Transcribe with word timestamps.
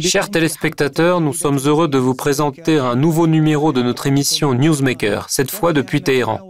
Chers 0.00 0.30
téléspectateurs, 0.30 1.20
nous 1.20 1.32
sommes 1.32 1.58
heureux 1.64 1.88
de 1.88 1.98
vous 1.98 2.14
présenter 2.14 2.76
un 2.76 2.96
nouveau 2.96 3.26
numéro 3.26 3.72
de 3.72 3.82
notre 3.82 4.06
émission 4.06 4.54
Newsmaker, 4.54 5.26
cette 5.30 5.50
fois 5.50 5.72
depuis 5.72 6.02
Téhéran. 6.02 6.40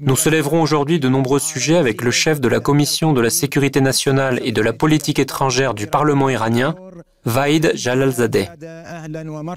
Nous 0.00 0.16
soulèverons 0.16 0.62
aujourd'hui 0.62 1.00
de 1.00 1.08
nombreux 1.08 1.40
sujets 1.40 1.76
avec 1.76 2.02
le 2.02 2.10
chef 2.10 2.40
de 2.40 2.48
la 2.48 2.60
Commission 2.60 3.12
de 3.12 3.20
la 3.20 3.30
sécurité 3.30 3.80
nationale 3.80 4.40
et 4.44 4.52
de 4.52 4.62
la 4.62 4.72
politique 4.72 5.18
étrangère 5.18 5.74
du 5.74 5.86
Parlement 5.86 6.28
iranien, 6.28 6.74
Vaïd 7.24 7.72
Jalalzadeh. 7.74 8.48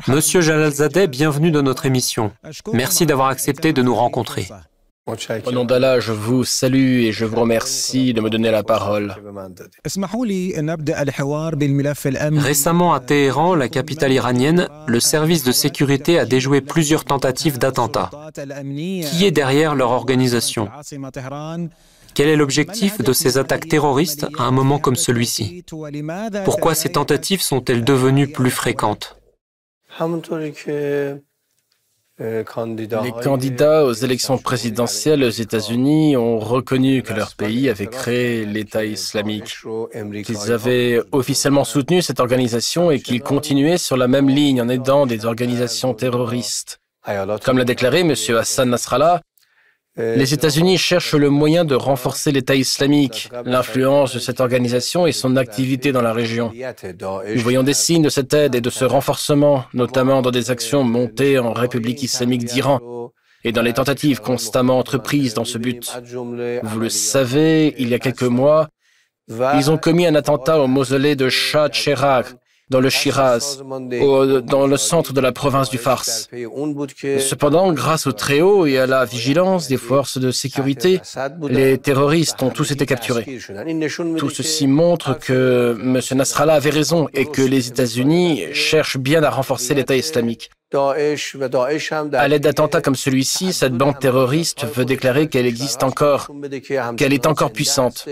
Monsieur 0.08 0.42
Jalalzadeh, 0.42 1.08
bienvenue 1.08 1.52
dans 1.52 1.64
notre 1.64 1.86
émission. 1.86 2.32
Merci 2.74 3.06
d'avoir 3.06 3.28
accepté 3.28 3.72
de 3.72 3.82
nous 3.82 3.96
rencontrer. 3.96 4.48
Au 5.06 5.52
nom 5.52 5.66
d'Allah, 5.66 6.00
je 6.00 6.14
vous 6.14 6.46
salue 6.46 7.02
et 7.02 7.12
je 7.12 7.26
vous 7.26 7.36
remercie 7.36 8.14
de 8.14 8.22
me 8.22 8.30
donner 8.30 8.52
la 8.52 8.64
parole. 8.64 9.14
Récemment 12.38 12.94
à 12.94 13.00
Téhéran, 13.02 13.54
la 13.54 13.68
capitale 13.68 14.14
iranienne, 14.14 14.70
le 14.88 15.00
service 15.02 15.44
de 15.44 15.52
sécurité 15.52 16.20
a 16.20 16.26
déjoué 16.26 16.62
plusieurs 16.62 17.04
tentatives 17.04 17.58
d'attentats. 17.58 18.12
Qui 18.34 19.26
est 19.26 19.32
derrière 19.32 19.76
leur 19.76 19.92
organisation? 19.92 20.70
Quel 22.14 22.30
est 22.30 22.38
l'objectif 22.38 23.02
de 23.02 23.12
ces 23.12 23.38
attaques 23.38 23.68
terroristes 23.68 24.26
à 24.38 24.44
un 24.44 24.52
moment 24.52 24.80
comme 24.80 24.96
celui-ci? 24.96 25.66
Pourquoi 26.46 26.76
ces 26.76 26.94
tentatives 26.94 27.42
sont-elles 27.42 27.84
devenues 27.84 28.32
plus 28.32 28.52
fréquentes? 28.52 29.18
Les 32.20 32.44
candidats 33.24 33.86
aux 33.86 33.94
élections 33.94 34.38
présidentielles 34.38 35.24
aux 35.24 35.30
États-Unis 35.30 36.16
ont 36.16 36.38
reconnu 36.38 37.02
que 37.02 37.12
leur 37.12 37.34
pays 37.34 37.70
avait 37.70 37.88
créé 37.88 38.46
l'État 38.46 38.86
islamique, 38.86 39.58
qu'ils 40.24 40.52
avaient 40.52 41.02
officiellement 41.12 41.64
soutenu 41.64 42.04
cette 42.04 42.20
organisation 42.20 42.92
et 42.92 43.00
qu'ils 43.00 43.22
continuaient 43.22 43.80
sur 43.80 43.98
la 43.98 44.08
même 44.08 44.30
ligne 44.30 44.62
en 44.62 44.70
aidant 44.70 45.08
des 45.08 45.26
organisations 45.26 45.96
terroristes. 45.96 46.80
Comme 47.44 47.58
l'a 47.58 47.66
déclaré 47.66 48.02
M. 48.02 48.14
Hassan 48.38 48.70
Nasrallah, 48.70 49.22
les 49.96 50.34
États-Unis 50.34 50.78
cherchent 50.78 51.14
le 51.14 51.30
moyen 51.30 51.66
de 51.66 51.76
renforcer 51.76 52.32
l'État 52.32 52.56
islamique, 52.56 53.30
l'influence 53.46 54.14
de 54.14 54.20
cette 54.20 54.40
organisation 54.40 55.06
et 55.06 55.12
son 55.12 55.36
activité 55.36 55.92
dans 55.92 56.02
la 56.02 56.14
région. 56.14 56.52
Nous 56.54 57.42
voyons 57.42 57.64
des 57.64 57.74
signes 57.74 58.02
de 58.02 58.10
cette 58.10 58.34
aide 58.34 58.56
et 58.56 58.62
de 58.62 58.70
ce 58.70 58.86
renforcement, 58.86 59.66
notamment 59.74 60.22
dans 60.22 60.32
des 60.32 60.50
actions 60.50 60.84
montées 60.84 61.38
en 61.38 61.54
République 61.54 62.02
islamique 62.02 62.46
d'Iran 62.46 63.12
et 63.44 63.52
dans 63.52 63.62
les 63.62 63.74
tentatives 63.74 64.20
constamment 64.20 64.80
entreprises 64.80 65.34
dans 65.34 65.46
ce 65.46 65.58
but. 65.58 65.96
Vous 66.64 66.80
le 66.80 66.90
savez, 66.90 67.76
il 67.78 67.90
y 67.90 67.94
a 67.94 68.00
quelques 68.00 68.24
mois, 68.24 68.70
ils 69.30 69.70
ont 69.70 69.78
commis 69.78 70.08
un 70.08 70.16
attentat 70.16 70.60
au 70.60 70.68
mausolée 70.68 71.16
de 71.16 71.30
Shah 71.30 71.70
Cheragh, 71.72 72.26
dans 72.70 72.80
le 72.80 72.90
Shiraz, 72.90 73.62
dans 73.62 74.68
le 74.68 74.78
centre 74.78 75.14
de 75.14 75.22
la 75.22 75.32
province 75.32 75.70
du 75.70 75.78
Fars. 75.78 76.06
Cependant, 77.20 77.72
grâce 77.74 78.08
au 78.08 78.12
Très-Haut 78.12 78.66
et 78.66 78.78
à 78.80 78.88
la 78.88 79.06
vigilance 79.06 79.68
des 79.68 79.78
forces 79.78 80.18
de 80.18 80.32
sécurité, 80.32 81.00
les 81.50 81.78
terroristes 81.78 82.42
ont 82.42 82.50
tous 82.50 82.72
été 82.72 82.86
capturés. 82.86 83.40
Tout 84.18 84.30
ceci 84.30 84.68
montre 84.68 85.18
que 85.20 85.78
M. 85.80 86.00
Nasrallah 86.18 86.54
avait 86.54 86.70
raison 86.70 87.08
et 87.14 87.26
que 87.26 87.42
les 87.42 87.68
États-Unis 87.68 88.46
cherchent 88.54 88.98
bien 88.98 89.24
à 89.24 89.30
renforcer 89.30 89.74
l'État 89.74 89.96
islamique. 89.96 90.50
À 90.74 92.28
l'aide 92.28 92.44
d'attentats 92.44 92.82
comme 92.82 92.96
celui-ci, 92.96 93.54
cette 93.54 93.74
bande 93.74 94.00
terroriste 94.00 94.66
veut 94.66 94.86
déclarer 94.86 95.28
qu'elle 95.28 95.46
existe 95.46 95.84
encore, 95.84 96.32
qu'elle 96.98 97.14
est 97.14 97.28
encore 97.28 97.52
puissante. 97.52 98.08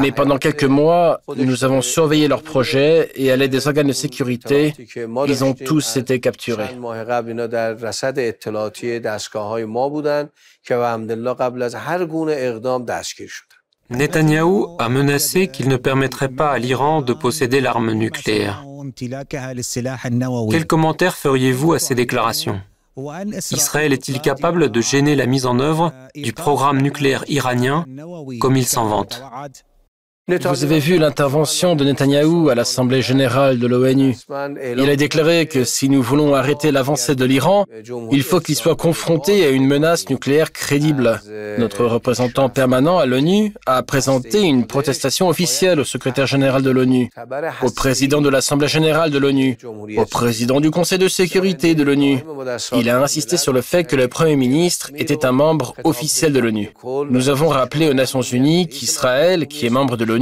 Mais 0.00 0.12
pendant 0.12 0.38
quelques 0.38 0.64
mois, 0.64 1.20
nous 1.36 1.64
avons 1.64 1.82
surveillé 1.82 2.28
leurs 2.28 2.42
projets 2.42 3.10
et 3.14 3.30
à 3.30 3.36
l'aide 3.36 3.50
des 3.50 3.66
organes 3.66 3.88
de 3.88 3.92
sécurité, 3.92 4.74
ils 5.28 5.44
ont 5.44 5.54
tous 5.54 5.96
été 5.96 6.20
capturés. 6.20 6.70
Netanyahou 13.88 14.76
a 14.80 14.88
menacé 14.88 15.46
qu'il 15.46 15.68
ne 15.68 15.76
permettrait 15.76 16.28
pas 16.28 16.50
à 16.50 16.58
l'Iran 16.58 17.02
de 17.02 17.12
posséder 17.12 17.60
l'arme 17.60 17.92
nucléaire. 17.92 18.64
Quel 20.50 20.66
commentaire 20.66 21.16
feriez-vous 21.16 21.72
à 21.74 21.78
ces 21.78 21.94
déclarations? 21.94 22.60
Israël 23.52 23.92
est-il 23.92 24.20
capable 24.20 24.70
de 24.70 24.80
gêner 24.80 25.14
la 25.14 25.26
mise 25.26 25.46
en 25.46 25.60
œuvre 25.60 25.92
du 26.14 26.32
programme 26.32 26.80
nucléaire 26.80 27.24
iranien 27.28 27.84
comme 28.40 28.56
il 28.56 28.66
s'en 28.66 28.86
vante? 28.86 29.22
Vous 30.28 30.64
avez 30.64 30.80
vu 30.80 30.98
l'intervention 30.98 31.76
de 31.76 31.84
Netanyahou 31.84 32.48
à 32.48 32.56
l'Assemblée 32.56 33.00
générale 33.00 33.60
de 33.60 33.66
l'ONU. 33.68 34.16
Il 34.76 34.90
a 34.90 34.96
déclaré 34.96 35.46
que 35.46 35.62
si 35.62 35.88
nous 35.88 36.02
voulons 36.02 36.34
arrêter 36.34 36.72
l'avancée 36.72 37.14
de 37.14 37.24
l'Iran, 37.24 37.64
il 38.10 38.24
faut 38.24 38.40
qu'il 38.40 38.56
soit 38.56 38.74
confronté 38.74 39.44
à 39.44 39.50
une 39.50 39.68
menace 39.68 40.08
nucléaire 40.08 40.50
crédible. 40.50 41.20
Notre 41.58 41.84
représentant 41.84 42.48
permanent 42.48 42.98
à 42.98 43.06
l'ONU 43.06 43.54
a 43.66 43.84
présenté 43.84 44.42
une 44.42 44.66
protestation 44.66 45.28
officielle 45.28 45.78
au 45.78 45.84
secrétaire 45.84 46.26
général 46.26 46.62
de 46.62 46.70
l'ONU, 46.70 47.08
au 47.62 47.70
président 47.70 48.20
de 48.20 48.28
l'Assemblée 48.28 48.66
générale 48.66 49.12
de 49.12 49.18
l'ONU, 49.18 49.56
au 49.96 50.06
président 50.06 50.60
du 50.60 50.72
Conseil 50.72 50.98
de 50.98 51.06
sécurité 51.06 51.76
de 51.76 51.84
l'ONU. 51.84 52.18
Il 52.76 52.90
a 52.90 53.00
insisté 53.00 53.36
sur 53.36 53.52
le 53.52 53.60
fait 53.60 53.84
que 53.84 53.94
le 53.94 54.08
Premier 54.08 54.34
ministre 54.34 54.90
était 54.96 55.24
un 55.24 55.30
membre 55.30 55.76
officiel 55.84 56.32
de 56.32 56.40
l'ONU. 56.40 56.72
Nous 57.10 57.28
avons 57.28 57.46
rappelé 57.46 57.88
aux 57.88 57.94
Nations 57.94 58.22
unies 58.22 58.66
qu'Israël, 58.66 59.46
qui 59.46 59.66
est 59.66 59.70
membre 59.70 59.96
de 59.96 60.04
l'ONU, 60.04 60.15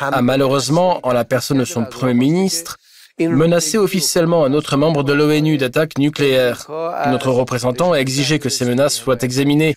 a 0.00 0.22
malheureusement, 0.22 1.00
en 1.02 1.12
la 1.12 1.24
personne 1.24 1.58
de 1.58 1.64
son 1.64 1.84
Premier 1.84 2.14
ministre, 2.14 2.78
menacé 3.26 3.78
officiellement 3.78 4.44
un 4.44 4.52
autre 4.52 4.76
membre 4.76 5.02
de 5.02 5.12
l'ONU 5.12 5.56
d'attaque 5.58 5.98
nucléaire. 5.98 6.66
Notre 7.08 7.30
représentant 7.30 7.92
a 7.92 7.96
exigé 7.98 8.38
que 8.38 8.48
ces 8.48 8.64
menaces 8.64 8.94
soient 8.94 9.18
examinées 9.22 9.74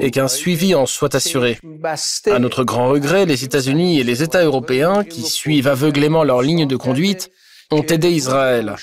et 0.00 0.10
qu'un 0.10 0.28
suivi 0.28 0.74
en 0.74 0.86
soit 0.86 1.14
assuré. 1.14 1.58
À 2.26 2.38
notre 2.38 2.64
grand 2.64 2.88
regret, 2.88 3.26
les 3.26 3.44
États-Unis 3.44 4.00
et 4.00 4.04
les 4.04 4.22
États 4.22 4.44
européens, 4.44 5.04
qui 5.04 5.22
suivent 5.22 5.68
aveuglément 5.68 6.24
leur 6.24 6.42
ligne 6.42 6.66
de 6.66 6.76
conduite, 6.76 7.30
ont 7.72 7.82
aidé 7.82 8.10
Israël. 8.10 8.74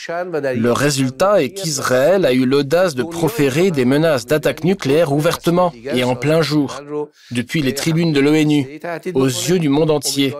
Le 0.56 0.72
résultat 0.72 1.44
est 1.44 1.50
qu'Israël 1.50 2.26
a 2.26 2.34
eu 2.34 2.46
l'audace 2.46 2.96
de 2.96 3.04
proférer 3.04 3.72
des 3.72 3.86
menaces 3.86 4.26
d'attaque 4.26 4.64
nucléaire 4.64 5.12
ouvertement 5.12 5.74
et 5.94 6.04
en 6.04 6.16
plein 6.16 6.42
jour, 6.42 6.82
depuis 7.32 7.62
les 7.62 7.74
tribunes 7.74 8.14
de 8.14 8.20
l'ONU, 8.20 8.80
aux 9.14 9.26
yeux 9.26 9.60
du 9.60 9.70
monde 9.70 9.92
entier. 9.92 10.34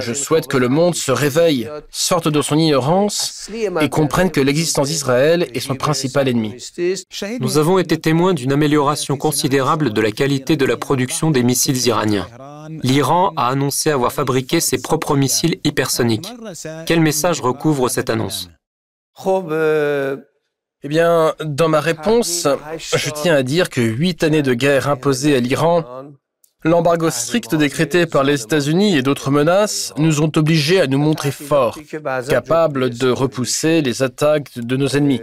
je 0.00 0.12
souhaite 0.12 0.48
que 0.48 0.56
le 0.56 0.68
monde 0.68 0.94
se 0.94 1.12
réveille, 1.12 1.68
sorte 1.90 2.28
de 2.28 2.42
son 2.42 2.58
ignorance 2.58 3.48
et 3.80 3.88
comprenne 3.88 4.30
que 4.30 4.40
l'existence 4.40 4.88
d'Israël 4.88 5.46
est 5.54 5.60
son 5.60 5.76
principal 5.76 6.28
ennemi. 6.28 6.54
Nous 7.40 7.58
avons 7.58 7.78
été 7.78 7.98
témoins 7.98 8.34
d'une 8.34 8.52
amélioration 8.52 9.16
considérable 9.16 9.92
de 9.92 10.00
la 10.00 10.10
qualité 10.10 10.56
de 10.56 10.64
la 10.64 10.76
production 10.76 11.30
des 11.30 11.42
missiles 11.42 11.86
iraniens. 11.86 12.26
L'Iran 12.82 13.32
a 13.36 13.48
annoncé 13.48 13.90
avoir 13.90 14.12
fabriqué 14.12 14.60
ses 14.60 14.78
propres 14.78 15.16
missiles 15.16 15.60
hypersoniques. 15.64 16.28
Quel 16.86 17.00
message 17.00 17.40
recouvre 17.40 17.88
cette 17.88 18.10
annonce 18.10 18.48
eh 20.82 20.88
bien, 20.88 21.34
dans 21.42 21.68
ma 21.68 21.80
réponse, 21.80 22.46
je 22.78 23.10
tiens 23.10 23.34
à 23.34 23.42
dire 23.42 23.70
que 23.70 23.80
huit 23.80 24.22
années 24.22 24.42
de 24.42 24.54
guerre 24.54 24.88
imposées 24.88 25.34
à 25.34 25.40
l'Iran, 25.40 25.84
l'embargo 26.64 27.10
strict 27.10 27.54
décrété 27.54 28.06
par 28.06 28.24
les 28.24 28.42
États-Unis 28.42 28.96
et 28.96 29.02
d'autres 29.02 29.30
menaces 29.30 29.94
nous 29.96 30.20
ont 30.20 30.30
obligés 30.36 30.80
à 30.80 30.86
nous 30.86 30.98
montrer 30.98 31.30
forts, 31.30 31.78
capables 32.28 32.90
de 32.90 33.08
repousser 33.08 33.80
les 33.80 34.02
attaques 34.02 34.58
de 34.58 34.76
nos 34.76 34.88
ennemis. 34.88 35.20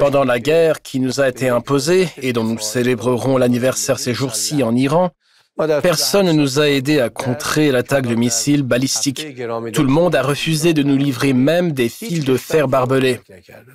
Pendant 0.00 0.24
la 0.24 0.40
guerre 0.40 0.80
qui 0.82 1.00
nous 1.00 1.20
a 1.20 1.28
été 1.28 1.48
imposée 1.48 2.08
et 2.22 2.32
dont 2.32 2.44
nous 2.44 2.58
célébrerons 2.58 3.36
l'anniversaire 3.36 3.98
ces 3.98 4.14
jours-ci 4.14 4.62
en 4.62 4.74
Iran, 4.74 5.10
Personne 5.82 6.26
ne 6.26 6.32
nous 6.32 6.58
a 6.58 6.68
aidés 6.68 7.00
à 7.00 7.10
contrer 7.10 7.70
l'attaque 7.70 8.06
de 8.06 8.14
missiles 8.14 8.62
balistiques. 8.62 9.26
Tout 9.72 9.82
le 9.82 9.90
monde 9.90 10.14
a 10.14 10.22
refusé 10.22 10.72
de 10.72 10.82
nous 10.82 10.96
livrer 10.96 11.32
même 11.32 11.72
des 11.72 11.88
fils 11.88 12.24
de 12.24 12.36
fer 12.36 12.68
barbelés. 12.68 13.20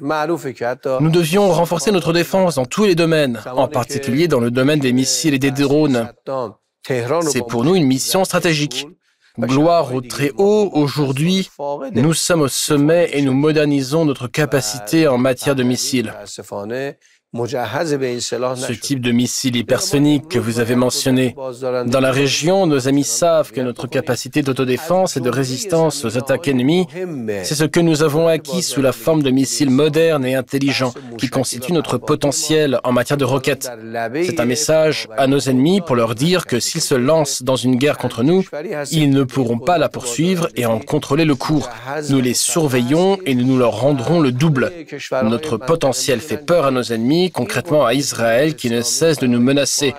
Nous 0.01 1.11
devions 1.11 1.51
renforcer 1.51 1.91
notre 1.91 2.13
défense 2.13 2.55
dans 2.55 2.65
tous 2.65 2.85
les 2.85 2.95
domaines, 2.95 3.39
en 3.45 3.67
particulier 3.67 4.27
dans 4.27 4.39
le 4.39 4.51
domaine 4.51 4.79
des 4.79 4.93
missiles 4.93 5.33
et 5.33 5.39
des 5.39 5.51
drones. 5.51 6.09
C'est 6.87 7.47
pour 7.47 7.63
nous 7.63 7.75
une 7.75 7.85
mission 7.85 8.23
stratégique. 8.25 8.87
Gloire 9.37 9.93
au 9.93 9.99
Très-Haut, 9.99 10.69
aujourd'hui, 10.73 11.49
nous 11.91 12.13
sommes 12.13 12.41
au 12.41 12.47
sommet 12.47 13.09
et 13.11 13.21
nous 13.21 13.33
modernisons 13.33 14.05
notre 14.05 14.27
capacité 14.27 15.09
en 15.09 15.17
matière 15.17 15.55
de 15.55 15.63
missiles. 15.63 16.13
Ce 17.43 18.73
type 18.73 19.01
de 19.01 19.11
missile 19.11 19.55
hypersonique 19.55 20.29
que 20.29 20.39
vous 20.39 20.59
avez 20.59 20.75
mentionné. 20.75 21.35
Dans 21.85 21.99
la 21.99 22.11
région, 22.11 22.65
nos 22.65 22.87
amis 22.87 23.03
savent 23.03 23.51
que 23.51 23.61
notre 23.61 23.87
capacité 23.87 24.41
d'autodéfense 24.41 25.17
et 25.17 25.19
de 25.19 25.29
résistance 25.29 26.05
aux 26.05 26.17
attaques 26.17 26.47
ennemies, 26.47 26.87
c'est 27.43 27.55
ce 27.55 27.65
que 27.65 27.79
nous 27.79 28.03
avons 28.03 28.27
acquis 28.27 28.63
sous 28.63 28.81
la 28.81 28.91
forme 28.91 29.23
de 29.23 29.31
missiles 29.31 29.69
modernes 29.69 30.25
et 30.25 30.35
intelligents 30.35 30.93
qui 31.17 31.29
constituent 31.29 31.73
notre 31.73 31.97
potentiel 31.97 32.79
en 32.83 32.91
matière 32.91 33.17
de 33.17 33.25
roquettes. 33.25 33.69
C'est 34.23 34.39
un 34.39 34.45
message 34.45 35.07
à 35.17 35.27
nos 35.27 35.39
ennemis 35.39 35.81
pour 35.81 35.95
leur 35.95 36.15
dire 36.15 36.45
que 36.45 36.59
s'ils 36.59 36.81
se 36.81 36.95
lancent 36.95 37.43
dans 37.43 37.55
une 37.55 37.75
guerre 37.75 37.97
contre 37.97 38.23
nous, 38.23 38.45
ils 38.91 39.09
ne 39.09 39.23
pourront 39.23 39.59
pas 39.59 39.77
la 39.77 39.89
poursuivre 39.89 40.47
et 40.55 40.65
en 40.65 40.79
contrôler 40.79 41.25
le 41.25 41.35
cours. 41.35 41.69
Nous 42.09 42.21
les 42.21 42.33
surveillons 42.33 43.17
et 43.25 43.35
nous 43.35 43.57
leur 43.57 43.79
rendrons 43.79 44.21
le 44.21 44.31
double. 44.31 44.71
Notre 45.23 45.57
potentiel 45.57 46.19
fait 46.19 46.37
peur 46.37 46.65
à 46.65 46.71
nos 46.71 46.83
ennemis 46.83 47.24
concrètement 47.29 47.85
à 47.85 47.93
Israël 47.93 48.55
qui 48.55 48.69
ne 48.69 48.81
cesse 48.81 49.17
de 49.19 49.27
nous 49.27 49.39
menacer. 49.39 49.93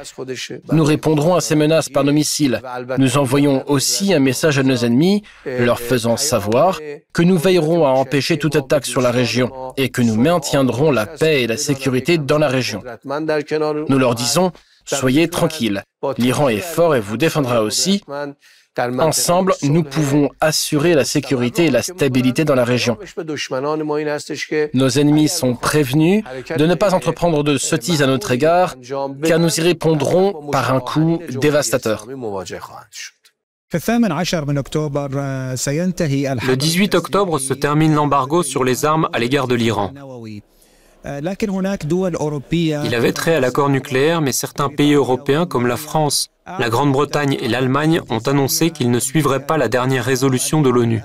Nous 0.73 0.85
répondrons 0.85 1.35
à 1.35 1.41
ces 1.41 1.55
menaces 1.55 1.89
par 1.89 2.05
nos 2.05 2.13
missiles. 2.13 2.61
Nous 2.99 3.19
envoyons 3.19 3.65
aussi 3.69 4.13
un 4.15 4.19
message 4.19 4.59
à 4.59 4.63
nos 4.63 4.77
ennemis, 4.77 5.23
leur 5.45 5.81
faisant 5.81 6.17
savoir 6.17 6.81
que 7.13 7.23
nous 7.23 7.39
veillerons 7.39 7.87
à 7.87 7.91
empêcher 7.91 8.39
toute 8.39 8.57
attaque 8.57 8.87
sur 8.87 9.01
la 9.01 9.11
région 9.11 9.51
et 9.77 9.89
que 9.89 10.03
nous 10.03 10.17
maintiendrons 10.17 10.91
la 10.91 11.07
paix 11.07 11.43
et 11.43 11.47
la 11.47 11.57
sécurité 11.57 12.19
dans 12.19 12.39
la 12.39 12.49
région. 12.49 12.83
Nous 13.89 13.99
leur 13.99 14.15
disons, 14.15 14.53
soyez 14.85 15.29
tranquilles, 15.29 15.83
l'Iran 16.19 16.49
est 16.49 16.59
fort 16.59 16.95
et 16.95 17.01
vous 17.01 17.17
défendra 17.17 17.63
aussi. 17.63 18.03
Ensemble, 18.79 19.55
nous 19.63 19.83
pouvons 19.83 20.31
assurer 20.41 20.95
la 20.95 21.05
sécurité 21.05 21.67
et 21.67 21.71
la 21.71 21.83
stabilité 21.83 22.45
dans 22.45 22.55
la 22.55 22.65
région. 22.65 22.97
Nos 24.75 24.89
ennemis 24.91 25.29
sont 25.29 25.55
prévenus 25.55 26.23
de 26.57 26.67
ne 26.67 26.75
pas 26.75 26.95
entreprendre 26.95 27.43
de 27.43 27.57
sottises 27.57 28.03
à 28.03 28.07
notre 28.07 28.33
égard, 28.33 28.77
car 29.25 29.39
nous 29.39 29.59
y 29.59 29.63
répondrons 29.63 30.51
par 30.51 30.75
un 30.75 30.81
coup 30.81 31.21
dévastateur. 31.41 32.07
Le 33.73 33.79
18 36.55 36.95
octobre 36.95 37.39
se 37.39 37.55
termine 37.55 37.95
l'embargo 37.95 38.43
sur 38.43 38.63
les 38.63 38.85
armes 38.85 39.09
à 39.13 39.19
l'égard 39.19 39.49
de 39.49 39.55
l'Iran. 39.55 39.93
Il 41.05 42.95
avait 42.95 43.13
trait 43.13 43.35
à 43.35 43.41
l'accord 43.41 43.69
nucléaire, 43.69 44.21
mais 44.21 44.33
certains 44.33 44.69
pays 44.69 44.95
européens 44.95 45.47
comme 45.47 45.67
la 45.67 45.77
France, 45.77 46.31
la 46.47 46.69
Grande-Bretagne 46.69 47.37
et 47.41 47.49
l'Allemagne 47.49 48.01
ont 48.09 48.19
annoncé 48.19 48.71
qu'ils 48.71 48.91
ne 48.91 48.99
suivraient 48.99 49.47
pas 49.47 49.57
la 49.57 49.69
dernière 49.69 50.05
résolution 50.05 50.63
de 50.63 50.71
l'ONU. 50.71 51.03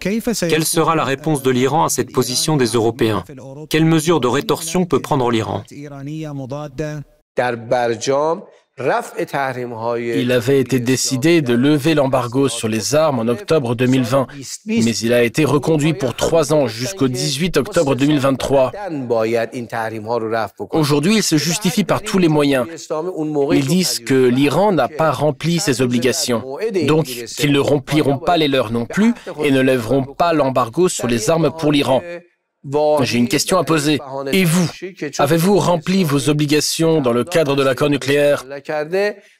Quelle 0.00 0.64
sera 0.64 0.94
la 0.94 1.04
réponse 1.04 1.42
de 1.42 1.50
l'Iran 1.50 1.84
à 1.84 1.88
cette 1.88 2.12
position 2.12 2.56
des 2.56 2.66
Européens? 2.66 3.24
Quelles 3.68 3.84
mesures 3.84 4.20
de 4.20 4.28
rétorsion 4.28 4.86
peut 4.86 5.00
prendre 5.00 5.30
l'Iran? 5.30 5.64
Il 8.78 10.32
avait 10.32 10.60
été 10.60 10.80
décidé 10.80 11.40
de 11.40 11.54
lever 11.54 11.94
l'embargo 11.94 12.48
sur 12.48 12.68
les 12.68 12.94
armes 12.94 13.20
en 13.20 13.28
octobre 13.28 13.74
2020, 13.74 14.26
mais 14.66 14.96
il 14.96 15.14
a 15.14 15.22
été 15.22 15.46
reconduit 15.46 15.94
pour 15.94 16.14
trois 16.14 16.52
ans 16.52 16.66
jusqu'au 16.66 17.08
18 17.08 17.56
octobre 17.56 17.94
2023. 17.94 18.72
Aujourd'hui, 20.72 21.16
il 21.16 21.22
se 21.22 21.36
justifie 21.36 21.84
par 21.84 22.02
tous 22.02 22.18
les 22.18 22.28
moyens. 22.28 22.66
Ils 23.52 23.66
disent 23.66 24.00
que 24.00 24.26
l'Iran 24.26 24.72
n'a 24.72 24.88
pas 24.88 25.10
rempli 25.10 25.58
ses 25.58 25.80
obligations, 25.80 26.58
donc 26.86 27.06
qu'ils 27.06 27.52
ne 27.52 27.58
rempliront 27.58 28.18
pas 28.18 28.36
les 28.36 28.48
leurs 28.48 28.72
non 28.72 28.84
plus 28.84 29.14
et 29.42 29.50
ne 29.52 29.60
lèveront 29.60 30.04
pas 30.04 30.34
l'embargo 30.34 30.90
sur 30.90 31.06
les 31.06 31.30
armes 31.30 31.50
pour 31.50 31.72
l'Iran. 31.72 32.02
J'ai 33.02 33.18
une 33.18 33.28
question 33.28 33.58
à 33.58 33.64
poser. 33.64 33.98
Et 34.32 34.44
vous, 34.44 34.68
avez-vous 35.18 35.58
rempli 35.58 36.04
vos 36.04 36.28
obligations 36.28 37.00
dans 37.00 37.12
le 37.12 37.24
cadre 37.24 37.56
de 37.56 37.62
l'accord 37.62 37.90
nucléaire? 37.90 38.44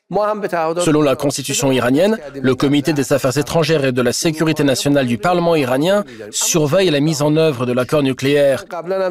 Selon 0.08 1.02
la 1.02 1.17
constitution 1.17 1.73
iranienne, 1.73 2.19
le 2.40 2.55
comité 2.55 2.93
des 2.93 3.12
affaires 3.12 3.37
étrangères 3.37 3.84
et 3.84 3.90
de 3.90 4.02
la 4.02 4.12
sécurité 4.12 4.62
nationale 4.62 5.06
du 5.06 5.19
Parlement 5.19 5.56
iranien 5.56 6.05
surveille 6.31 6.90
la 6.90 7.00
mise 7.00 7.23
en 7.23 7.37
œuvre 7.37 7.67
de 7.67 7.73
l'accord 7.73 8.05
nucléaire 8.05 8.64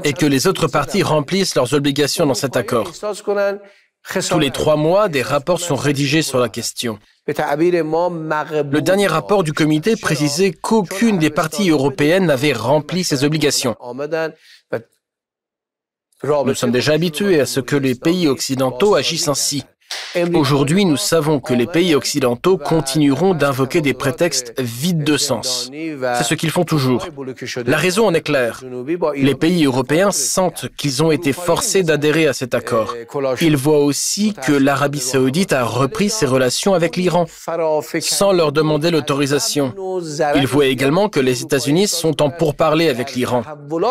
et 0.06 0.14
que 0.14 0.26
les 0.26 0.48
autres 0.48 0.68
parties 0.68 1.04
remplissent 1.04 1.56
leurs 1.56 1.74
obligations 1.74 2.26
dans 2.26 2.34
cet 2.34 2.56
accord. 2.56 2.90
Tous 4.30 4.40
les 4.40 4.52
trois 4.52 4.76
mois, 4.76 5.10
des 5.10 5.22
rapports 5.22 5.60
sont 5.60 5.76
rédigés 5.76 6.22
sur 6.22 6.40
la 6.40 6.50
question. 6.50 7.00
Le 7.28 8.80
dernier 8.80 9.08
rapport 9.08 9.44
du 9.44 9.52
comité 9.52 9.96
précisait 9.96 10.52
qu'aucune 10.52 11.18
des 11.18 11.32
parties 11.32 11.70
européennes 11.70 12.26
n'avait 12.26 12.54
rempli 12.54 13.04
ses 13.04 13.24
obligations. 13.24 13.76
Nous 16.24 16.56
sommes 16.56 16.72
déjà 16.72 16.94
habitués 16.94 17.40
à 17.40 17.46
ce 17.46 17.60
que 17.60 17.76
les 17.76 17.96
pays 17.96 18.28
occidentaux 18.28 18.96
agissent 18.96 19.28
ainsi. 19.28 19.64
Aujourd'hui, 20.34 20.86
nous 20.86 20.98
savons 20.98 21.40
que 21.40 21.54
les 21.54 21.68
pays 21.68 21.94
occidentaux 21.94 22.58
continueront 22.58 23.34
d'invoquer 23.34 23.82
des 23.82 23.94
prétextes 23.94 24.54
vides 24.58 25.04
de 25.04 25.18
sens. 25.18 25.70
C'est 26.18 26.24
ce 26.24 26.36
qu'ils 26.36 26.52
font 26.52 26.64
toujours. 26.64 27.08
La 27.66 27.78
raison 27.78 28.08
en 28.08 28.14
est 28.14 28.22
claire. 28.22 28.62
Les 29.16 29.36
pays 29.36 29.66
européens 29.66 30.12
sentent 30.12 30.68
qu'ils 30.78 31.04
ont 31.04 31.12
été 31.12 31.34
forcés 31.34 31.84
d'adhérer 31.84 32.28
à 32.28 32.34
cet 32.34 32.54
accord. 32.54 32.96
Ils 33.42 33.58
voient 33.58 33.84
aussi 33.84 34.34
que 34.34 34.54
l'Arabie 34.54 35.00
saoudite 35.00 35.52
a 35.52 35.66
repris 35.66 36.10
ses 36.10 36.26
relations 36.26 36.74
avec 36.74 36.96
l'Iran 36.96 37.26
sans 38.00 38.32
leur 38.32 38.52
demander 38.52 38.92
l'autorisation. 38.92 39.74
Ils 40.36 40.48
voient 40.48 40.68
également 40.68 41.10
que 41.10 41.20
les 41.20 41.42
États-Unis 41.42 41.88
sont 41.88 42.22
en 42.22 42.30
pourparlers 42.30 42.90
avec 42.90 43.16
l'Iran, 43.16 43.44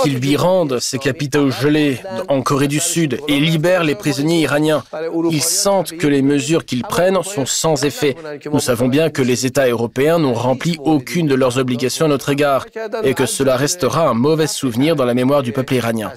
qu'ils 0.03 0.19
lui 0.19 0.37
rendent 0.37 0.79
ses 0.79 0.99
capitaux 0.99 1.51
gelés 1.51 2.01
en 2.29 2.41
Corée 2.41 2.69
du 2.69 2.81
Sud 2.81 3.21
et 3.29 3.39
libèrent 3.39 3.85
les 3.85 3.95
prisonniers 3.95 4.41
iraniens. 4.41 4.83
Ils 5.31 5.43
sentent 5.43 5.93
que 5.99 6.07
les 6.07 6.23
mesures 6.23 6.65
qu'ils 6.65 6.83
prennent 6.83 7.23
sont 7.23 7.47
sans 7.47 7.85
effet. 7.85 8.17
Nous 8.53 8.61
savons 8.61 8.89
bien 8.89 9.11
que 9.11 9.23
les 9.23 9.47
États 9.47 9.69
européens 9.69 10.19
n'ont 10.19 10.35
rempli 10.35 10.77
aucune 10.85 11.27
de 11.27 11.35
leurs 11.35 11.59
obligations 11.59 12.07
à 12.07 12.09
notre 12.09 12.31
égard 12.31 12.67
et 13.03 13.15
que 13.15 13.27
cela 13.27 13.57
restera 13.57 14.09
un 14.09 14.15
mauvais 14.15 14.47
souvenir 14.47 14.97
dans 14.97 15.05
la 15.05 15.15
mémoire 15.15 15.43
du 15.43 15.53
peuple 15.53 15.75
iranien. 15.75 16.13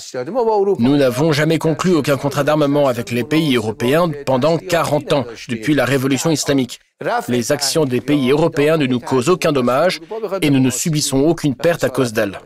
Nous 0.79 0.97
n'avons 0.97 1.31
jamais 1.31 1.57
conclu 1.57 1.94
aucun 1.94 2.18
contrat 2.18 2.44
d'armement 2.44 2.88
avec 2.88 3.12
les 3.12 3.24
pays 3.24 3.56
européens 3.56 4.09
pendant 4.25 4.57
40 4.57 5.13
ans, 5.13 5.25
depuis 5.50 5.74
la 5.74 5.85
révolution 5.85 6.31
islamique. 6.31 6.79
Les 7.27 7.51
actions 7.51 7.85
des 7.85 8.01
pays 8.01 8.31
européens 8.31 8.77
ne 8.77 8.85
nous 8.85 9.00
causent 9.00 9.29
aucun 9.29 9.51
dommage 9.51 10.00
et 10.41 10.50
nous 10.50 10.59
ne 10.59 10.69
subissons 10.69 11.19
aucune 11.19 11.56
perte 11.56 11.83
à 11.83 11.89
cause 11.89 12.13
d'elles. 12.13 12.39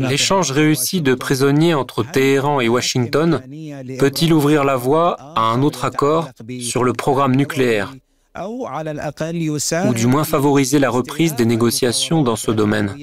L'échange 0.00 0.50
réussi 0.50 1.02
de 1.02 1.14
prisonniers 1.14 1.74
entre 1.74 2.02
Téhéran 2.02 2.60
et 2.60 2.68
Washington 2.68 3.42
peut-il 3.98 4.32
ouvrir 4.32 4.64
la 4.64 4.76
voie 4.76 5.16
à 5.36 5.42
un 5.42 5.62
autre 5.62 5.84
accord 5.84 6.30
sur 6.60 6.84
le 6.84 6.92
programme 6.92 7.36
nucléaire 7.36 7.92
ou 8.38 8.66
du 9.94 10.06
moins 10.06 10.24
favoriser 10.24 10.78
la 10.78 10.88
reprise 10.88 11.34
des 11.34 11.44
négociations 11.44 12.22
dans 12.22 12.36
ce 12.36 12.50
domaine 12.50 12.96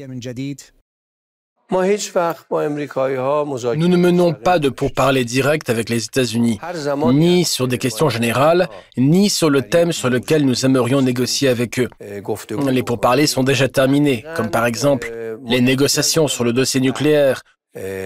nous 1.72 1.82
ne 3.88 3.98
menons 3.98 4.34
pas 4.34 4.58
de 4.60 4.70
pourparlers 4.70 5.24
directs 5.24 5.70
avec 5.70 5.90
les 5.90 6.06
États-Unis, 6.06 6.60
ni 7.14 7.46
sur 7.46 7.68
des 7.68 7.78
questions 7.78 8.10
générales, 8.10 8.68
ni 8.98 9.30
sur 9.30 9.50
le 9.52 9.62
thème 9.62 9.92
sur 9.92 10.10
lequel 10.10 10.46
nous 10.46 10.66
aimerions 10.66 11.02
négocier 11.02 11.48
avec 11.48 11.80
eux. 11.80 11.90
Les 12.72 12.84
pourparlers 12.84 13.28
sont 13.28 13.44
déjà 13.44 13.68
terminés, 13.68 14.26
comme 14.36 14.50
par 14.50 14.66
exemple 14.66 15.12
les 15.46 15.62
négociations 15.62 16.28
sur 16.28 16.44
le 16.44 16.54
dossier 16.54 16.82
nucléaire 16.82 17.44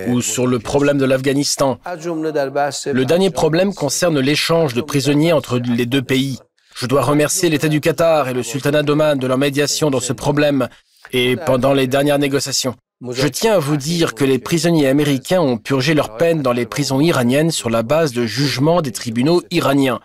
ou 0.08 0.22
sur 0.22 0.46
le 0.46 0.60
problème 0.60 0.98
de 0.98 1.05
l'Afghanistan. 1.05 1.79
Le 1.86 3.03
dernier 3.05 3.29
problème 3.29 3.74
concerne 3.74 4.20
l'échange 4.20 4.74
de 4.74 4.82
prisonniers 4.82 5.32
entre 5.32 5.58
les 5.60 5.86
deux 5.86 6.01
pays. 6.01 6.38
Je 6.75 6.86
dois 6.86 7.03
remercier 7.03 7.50
l'État 7.50 7.70
du 7.70 7.79
Qatar 7.79 8.27
et 8.27 8.34
le 8.34 8.43
sultanat 8.43 8.84
d'Oman 8.84 9.17
de 9.17 9.27
leur 9.27 9.38
médiation 9.38 9.89
dans 9.89 10.00
ce 10.00 10.12
problème 10.12 10.67
et 11.13 11.38
pendant 11.38 11.74
les 11.74 11.88
dernières 11.88 12.20
négociations. 12.20 12.75
Je 13.12 13.27
tiens 13.27 13.55
à 13.55 13.60
vous 13.60 13.75
dire 13.75 14.15
que 14.15 14.24
les 14.24 14.39
prisonniers 14.39 14.88
américains 14.88 15.41
ont 15.41 15.57
purgé 15.57 15.93
leur 15.93 16.15
peine 16.15 16.41
dans 16.41 16.53
les 16.53 16.65
prisons 16.65 17.01
iraniennes 17.01 17.51
sur 17.51 17.69
la 17.69 17.83
base 17.83 18.13
de 18.13 18.25
jugements 18.25 18.81
des 18.81 18.93
tribunaux 18.93 19.41
iraniens 19.51 20.00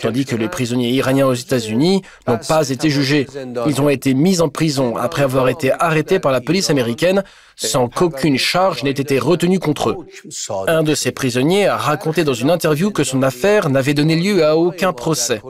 tandis 0.00 0.26
que 0.26 0.36
les 0.36 0.48
prisonniers 0.48 0.90
iraniens 0.90 1.26
aux 1.26 1.34
États-Unis 1.34 2.02
n'ont 2.28 2.38
pas 2.38 2.68
été 2.68 2.90
jugés. 2.90 3.26
Ils 3.66 3.80
ont 3.80 3.88
été 3.88 4.12
mis 4.12 4.40
en 4.40 4.48
prison 4.48 4.96
après 4.96 5.22
avoir 5.22 5.48
été 5.48 5.72
arrêtés 5.72 6.18
par 6.18 6.32
la 6.32 6.40
police 6.40 6.68
américaine 6.70 7.24
sans 7.56 7.88
qu'aucune 7.88 8.36
charge 8.36 8.82
n'ait 8.82 8.90
été 8.90 9.18
retenue 9.18 9.58
contre 9.58 9.90
eux. 9.90 9.96
Un 10.66 10.82
de 10.82 10.94
ces 10.94 11.12
prisonniers 11.12 11.66
a 11.66 11.76
raconté 11.76 12.24
dans 12.24 12.34
une 12.34 12.50
interview 12.50 12.90
que 12.90 13.04
son 13.04 13.22
affaire 13.22 13.70
n'avait 13.70 13.94
donné 13.94 14.16
lieu 14.16 14.44
à 14.44 14.56
aucun 14.56 14.92
procès. 14.92 15.40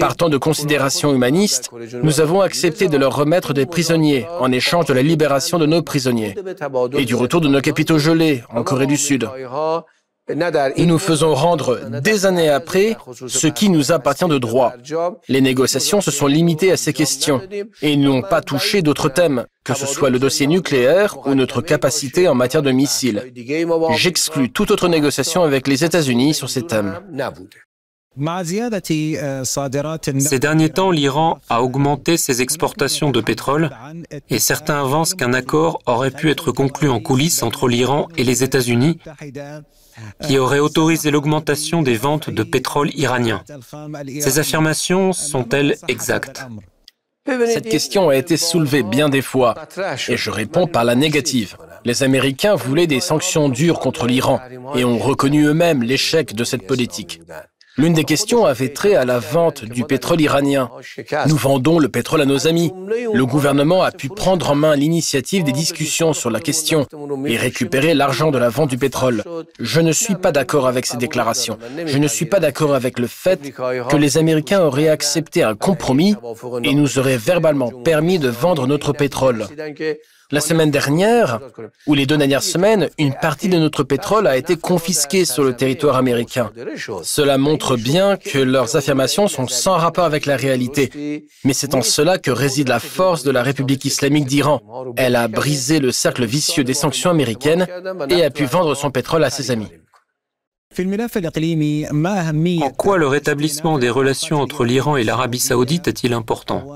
Partant 0.00 0.28
de 0.28 0.36
considérations 0.36 1.14
humanistes, 1.14 1.70
nous 2.02 2.20
avons 2.20 2.40
accepté 2.40 2.88
de 2.88 2.96
leur 2.96 3.14
remettre 3.14 3.54
des 3.54 3.64
prisonniers 3.64 4.26
en 4.40 4.52
échange 4.52 4.86
de 4.86 4.92
la 4.92 5.02
libération 5.02 5.58
de 5.58 5.66
nos 5.66 5.82
prisonniers 5.82 6.34
et 6.96 7.04
du 7.04 7.14
retour 7.14 7.40
de 7.40 7.48
nos 7.48 7.60
capitaux 7.60 7.98
gelés 7.98 8.42
en 8.50 8.62
Corée 8.62 8.86
du 8.86 8.96
Sud. 8.96 9.28
Et 10.76 10.86
nous 10.86 10.98
faisons 10.98 11.34
rendre 11.34 12.00
des 12.00 12.26
années 12.26 12.48
après 12.48 12.96
ce 13.26 13.46
qui 13.46 13.70
nous 13.70 13.92
appartient 13.92 14.26
de 14.26 14.38
droit. 14.38 14.74
Les 15.28 15.40
négociations 15.40 16.00
se 16.00 16.10
sont 16.10 16.26
limitées 16.26 16.72
à 16.72 16.76
ces 16.76 16.92
questions 16.92 17.40
et 17.82 17.96
n'ont 17.96 18.22
pas 18.22 18.42
touché 18.42 18.82
d'autres 18.82 19.08
thèmes, 19.08 19.46
que 19.64 19.74
ce 19.74 19.86
soit 19.86 20.10
le 20.10 20.18
dossier 20.18 20.46
nucléaire 20.46 21.26
ou 21.26 21.34
notre 21.34 21.62
capacité 21.62 22.28
en 22.28 22.34
matière 22.34 22.62
de 22.62 22.70
missiles. 22.70 23.32
J'exclus 23.96 24.50
toute 24.50 24.70
autre 24.70 24.88
négociation 24.88 25.42
avec 25.42 25.66
les 25.66 25.84
États-Unis 25.84 26.34
sur 26.34 26.50
ces 26.50 26.62
thèmes. 26.62 27.00
Ces 30.18 30.38
derniers 30.40 30.70
temps, 30.70 30.90
l'Iran 30.90 31.38
a 31.48 31.62
augmenté 31.62 32.16
ses 32.16 32.42
exportations 32.42 33.10
de 33.10 33.20
pétrole 33.20 33.70
et 34.28 34.40
certains 34.40 34.80
avancent 34.80 35.14
qu'un 35.14 35.32
accord 35.32 35.80
aurait 35.86 36.10
pu 36.10 36.30
être 36.30 36.50
conclu 36.50 36.88
en 36.88 37.00
coulisses 37.00 37.42
entre 37.44 37.68
l'Iran 37.68 38.08
et 38.16 38.24
les 38.24 38.42
États-Unis 38.42 38.98
qui 40.26 40.38
aurait 40.38 40.58
autorisé 40.58 41.10
l'augmentation 41.10 41.82
des 41.82 41.96
ventes 41.96 42.30
de 42.30 42.42
pétrole 42.42 42.90
iranien. 42.94 43.42
Ces 44.20 44.38
affirmations 44.38 45.12
sont-elles 45.12 45.76
exactes? 45.88 46.42
Cette 47.26 47.68
question 47.68 48.08
a 48.08 48.16
été 48.16 48.36
soulevée 48.36 48.82
bien 48.82 49.08
des 49.08 49.20
fois 49.20 49.54
et 50.08 50.16
je 50.16 50.30
réponds 50.30 50.66
par 50.66 50.84
la 50.84 50.94
négative. 50.94 51.56
Les 51.84 52.02
Américains 52.02 52.54
voulaient 52.54 52.86
des 52.86 53.00
sanctions 53.00 53.48
dures 53.48 53.80
contre 53.80 54.06
l'Iran 54.06 54.40
et 54.74 54.84
ont 54.84 54.98
reconnu 54.98 55.44
eux-mêmes 55.44 55.82
l'échec 55.82 56.34
de 56.34 56.44
cette 56.44 56.66
politique. 56.66 57.20
L'une 57.78 57.92
des 57.92 58.02
questions 58.02 58.44
avait 58.44 58.70
trait 58.70 58.96
à 58.96 59.04
la 59.04 59.20
vente 59.20 59.64
du 59.64 59.84
pétrole 59.84 60.20
iranien. 60.20 60.68
Nous 61.28 61.36
vendons 61.36 61.78
le 61.78 61.88
pétrole 61.88 62.20
à 62.20 62.24
nos 62.24 62.48
amis. 62.48 62.72
Le 63.14 63.24
gouvernement 63.24 63.82
a 63.82 63.92
pu 63.92 64.08
prendre 64.08 64.50
en 64.50 64.56
main 64.56 64.74
l'initiative 64.74 65.44
des 65.44 65.52
discussions 65.52 66.12
sur 66.12 66.28
la 66.30 66.40
question 66.40 66.86
et 67.24 67.36
récupérer 67.36 67.94
l'argent 67.94 68.32
de 68.32 68.38
la 68.38 68.48
vente 68.48 68.70
du 68.70 68.78
pétrole. 68.78 69.22
Je 69.60 69.80
ne 69.80 69.92
suis 69.92 70.16
pas 70.16 70.32
d'accord 70.32 70.66
avec 70.66 70.86
ces 70.86 70.96
déclarations. 70.96 71.56
Je 71.86 71.98
ne 71.98 72.08
suis 72.08 72.26
pas 72.26 72.40
d'accord 72.40 72.74
avec 72.74 72.98
le 72.98 73.06
fait 73.06 73.52
que 73.52 73.96
les 73.96 74.18
Américains 74.18 74.62
auraient 74.62 74.88
accepté 74.88 75.44
un 75.44 75.54
compromis 75.54 76.16
et 76.64 76.74
nous 76.74 76.98
auraient 76.98 77.16
verbalement 77.16 77.70
permis 77.70 78.18
de 78.18 78.28
vendre 78.28 78.66
notre 78.66 78.92
pétrole. 78.92 79.46
La 80.30 80.40
semaine 80.42 80.70
dernière, 80.70 81.40
ou 81.86 81.94
les 81.94 82.04
deux 82.04 82.18
dernières 82.18 82.42
semaines, 82.42 82.90
une 82.98 83.14
partie 83.14 83.48
de 83.48 83.56
notre 83.56 83.82
pétrole 83.82 84.26
a 84.26 84.36
été 84.36 84.56
confisquée 84.56 85.24
sur 85.24 85.42
le 85.42 85.56
territoire 85.56 85.96
américain. 85.96 86.50
Cela 87.02 87.38
montre 87.38 87.78
bien 87.78 88.18
que 88.18 88.38
leurs 88.38 88.76
affirmations 88.76 89.26
sont 89.26 89.48
sans 89.48 89.78
rapport 89.78 90.04
avec 90.04 90.26
la 90.26 90.36
réalité. 90.36 91.24
Mais 91.44 91.54
c'est 91.54 91.74
en 91.74 91.80
cela 91.80 92.18
que 92.18 92.30
réside 92.30 92.68
la 92.68 92.78
force 92.78 93.22
de 93.22 93.30
la 93.30 93.42
République 93.42 93.86
islamique 93.86 94.26
d'Iran. 94.26 94.60
Elle 94.98 95.16
a 95.16 95.28
brisé 95.28 95.78
le 95.78 95.92
cercle 95.92 96.26
vicieux 96.26 96.64
des 96.64 96.74
sanctions 96.74 97.08
américaines 97.08 97.66
et 98.10 98.22
a 98.22 98.28
pu 98.28 98.44
vendre 98.44 98.74
son 98.74 98.90
pétrole 98.90 99.24
à 99.24 99.30
ses 99.30 99.50
amis. 99.50 99.68
En 102.62 102.70
quoi 102.70 102.98
le 102.98 103.06
rétablissement 103.06 103.78
des 103.78 103.88
relations 103.88 104.42
entre 104.42 104.64
l'Iran 104.66 104.98
et 104.98 105.04
l'Arabie 105.04 105.38
saoudite 105.38 105.88
est-il 105.88 106.12
important? 106.12 106.66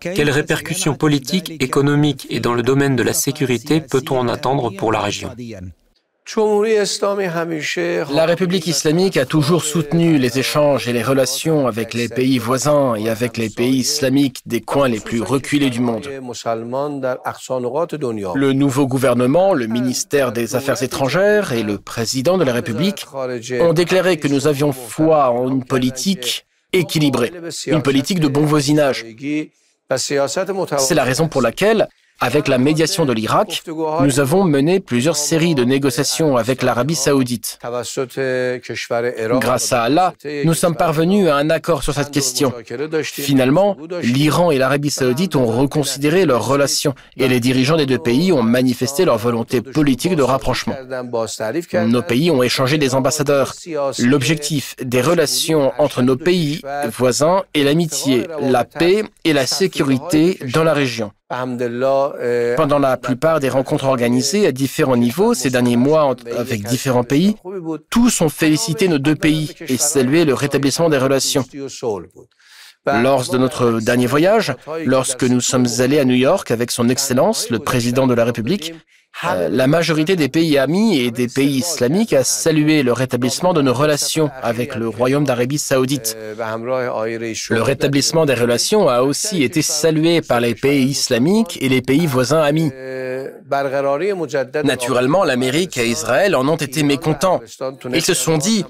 Quelles 0.00 0.30
répercussions 0.30 0.94
politiques, 0.94 1.52
économiques 1.62 2.26
et 2.30 2.40
dans 2.40 2.54
le 2.54 2.62
domaine 2.62 2.96
de 2.96 3.02
la 3.02 3.12
sécurité 3.12 3.80
peut-on 3.80 4.18
en 4.18 4.28
attendre 4.28 4.70
pour 4.70 4.92
la 4.92 5.00
région 5.00 5.30
la 8.10 8.24
République 8.24 8.66
islamique 8.66 9.18
a 9.18 9.26
toujours 9.26 9.62
soutenu 9.62 10.16
les 10.16 10.38
échanges 10.38 10.88
et 10.88 10.94
les 10.94 11.02
relations 11.02 11.66
avec 11.66 11.92
les 11.92 12.08
pays 12.08 12.38
voisins 12.38 12.94
et 12.94 13.10
avec 13.10 13.36
les 13.36 13.50
pays 13.50 13.80
islamiques 13.80 14.40
des 14.46 14.62
coins 14.62 14.88
les 14.88 15.00
plus 15.00 15.20
reculés 15.20 15.68
du 15.68 15.80
monde. 15.80 16.08
Le 18.34 18.52
nouveau 18.52 18.86
gouvernement, 18.86 19.52
le 19.52 19.66
ministère 19.66 20.32
des 20.32 20.56
Affaires 20.56 20.82
étrangères 20.82 21.52
et 21.52 21.62
le 21.62 21.76
président 21.76 22.38
de 22.38 22.44
la 22.44 22.54
République 22.54 23.04
ont 23.60 23.74
déclaré 23.74 24.16
que 24.16 24.28
nous 24.28 24.46
avions 24.46 24.72
foi 24.72 25.28
en 25.28 25.50
une 25.50 25.64
politique 25.64 26.46
équilibrée, 26.72 27.32
une 27.66 27.82
politique 27.82 28.20
de 28.20 28.28
bon 28.28 28.46
voisinage. 28.46 29.04
C'est 29.96 30.94
la 30.94 31.04
raison 31.04 31.28
pour 31.28 31.42
laquelle 31.42 31.88
avec 32.20 32.48
la 32.48 32.58
médiation 32.58 33.04
de 33.04 33.12
l'Irak, 33.12 33.64
nous 34.00 34.20
avons 34.20 34.44
mené 34.44 34.80
plusieurs 34.80 35.16
séries 35.16 35.54
de 35.54 35.64
négociations 35.64 36.36
avec 36.36 36.62
l'Arabie 36.62 36.94
saoudite. 36.94 37.58
Grâce 39.40 39.72
à 39.72 39.82
Allah, 39.82 40.14
nous 40.44 40.54
sommes 40.54 40.76
parvenus 40.76 41.28
à 41.28 41.36
un 41.36 41.50
accord 41.50 41.82
sur 41.82 41.92
cette 41.92 42.10
question. 42.10 42.52
Finalement, 43.02 43.76
l'Iran 44.02 44.50
et 44.50 44.58
l'Arabie 44.58 44.90
saoudite 44.90 45.36
ont 45.36 45.46
reconsidéré 45.46 46.24
leurs 46.24 46.46
relations 46.46 46.94
et 47.16 47.28
les 47.28 47.40
dirigeants 47.40 47.76
des 47.76 47.86
deux 47.86 47.98
pays 47.98 48.32
ont 48.32 48.42
manifesté 48.42 49.04
leur 49.04 49.18
volonté 49.18 49.60
politique 49.60 50.16
de 50.16 50.22
rapprochement. 50.22 50.76
Nos 51.86 52.02
pays 52.02 52.30
ont 52.30 52.42
échangé 52.42 52.78
des 52.78 52.94
ambassadeurs. 52.94 53.54
L'objectif 53.98 54.76
des 54.82 55.00
relations 55.00 55.72
entre 55.78 56.02
nos 56.02 56.16
pays 56.16 56.62
voisins 56.90 57.42
est 57.54 57.64
l'amitié, 57.64 58.26
la 58.40 58.64
paix 58.64 59.04
et 59.24 59.32
la 59.32 59.46
sécurité 59.46 60.38
dans 60.52 60.64
la 60.64 60.74
région. 60.74 61.10
Pendant 61.28 62.78
la 62.78 62.96
plupart 62.96 63.40
des 63.40 63.48
rencontres 63.48 63.86
organisées 63.86 64.46
à 64.46 64.52
différents 64.52 64.96
niveaux 64.96 65.32
ces 65.32 65.50
derniers 65.50 65.76
mois 65.76 66.14
avec 66.36 66.64
différents 66.64 67.04
pays, 67.04 67.36
tous 67.90 68.20
ont 68.20 68.28
félicité 68.28 68.88
nos 68.88 68.98
deux 68.98 69.16
pays 69.16 69.54
et 69.68 69.76
salué 69.78 70.24
le 70.24 70.34
rétablissement 70.34 70.90
des 70.90 70.98
relations. 70.98 71.44
Lors 72.86 73.30
de 73.30 73.38
notre 73.38 73.80
dernier 73.80 74.06
voyage, 74.06 74.54
lorsque 74.84 75.24
nous 75.24 75.40
sommes 75.40 75.66
allés 75.78 75.98
à 75.98 76.04
New 76.04 76.14
York 76.14 76.50
avec 76.50 76.70
son 76.70 76.90
Excellence, 76.90 77.48
le 77.48 77.58
président 77.58 78.06
de 78.06 78.12
la 78.12 78.26
République, 78.26 78.74
euh, 79.24 79.48
la 79.48 79.66
majorité 79.66 80.16
des 80.16 80.28
pays 80.28 80.58
amis 80.58 80.98
et 80.98 81.10
des 81.10 81.28
pays 81.28 81.58
islamiques 81.58 82.12
a 82.12 82.24
salué 82.24 82.82
le 82.82 82.92
rétablissement 82.92 83.52
de 83.52 83.62
nos 83.62 83.72
relations 83.72 84.30
avec 84.42 84.74
le 84.74 84.88
Royaume 84.88 85.24
d'Arabie 85.24 85.58
saoudite. 85.58 86.16
Le 86.36 87.62
rétablissement 87.62 88.26
des 88.26 88.34
relations 88.34 88.88
a 88.88 89.02
aussi 89.02 89.42
été 89.42 89.62
salué 89.62 90.20
par 90.20 90.40
les 90.40 90.54
pays 90.54 90.84
islamiques 90.84 91.58
et 91.60 91.68
les 91.68 91.80
pays 91.80 92.06
voisins 92.06 92.42
amis. 92.42 92.72
Naturellement, 94.64 95.24
l'Amérique 95.24 95.78
et 95.78 95.86
Israël 95.86 96.34
en 96.34 96.48
ont 96.48 96.56
été 96.56 96.82
mécontents. 96.82 97.40
Ils 97.92 98.02
se 98.02 98.14
sont 98.14 98.38
dit, 98.38 98.64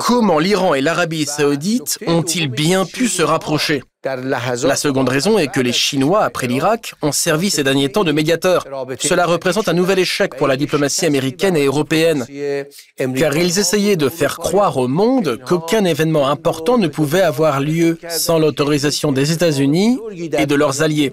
comment 0.00 0.38
l'Iran 0.38 0.74
et 0.74 0.80
l'Arabie 0.80 1.26
saoudite 1.26 1.98
ont-ils 2.06 2.48
bien 2.48 2.86
pu 2.86 3.08
se 3.08 3.22
rapprocher? 3.22 3.82
La 4.06 4.76
seconde 4.76 5.08
raison 5.08 5.38
est 5.38 5.48
que 5.48 5.60
les 5.60 5.72
Chinois, 5.72 6.22
après 6.22 6.46
l'Irak, 6.46 6.94
ont 7.02 7.12
servi 7.12 7.50
ces 7.50 7.64
derniers 7.64 7.90
temps 7.90 8.04
de 8.04 8.12
médiateurs. 8.12 8.64
Cela 9.00 9.26
représente 9.26 9.68
un 9.68 9.72
nouvel 9.72 9.98
échec 9.98 10.36
pour 10.36 10.46
la 10.46 10.56
diplomatie 10.56 11.06
américaine 11.06 11.56
et 11.56 11.64
européenne, 11.64 12.26
car 13.16 13.36
ils 13.36 13.58
essayaient 13.58 13.96
de 13.96 14.08
faire 14.08 14.38
croire 14.38 14.76
au 14.76 14.88
monde 14.88 15.38
qu'aucun 15.46 15.84
événement 15.84 16.28
important 16.28 16.78
ne 16.78 16.88
pouvait 16.88 17.22
avoir 17.22 17.60
lieu 17.60 17.98
sans 18.08 18.38
l'autorisation 18.38 19.12
des 19.12 19.32
États-Unis 19.32 19.98
et 20.38 20.46
de 20.46 20.54
leurs 20.54 20.82
alliés. 20.82 21.12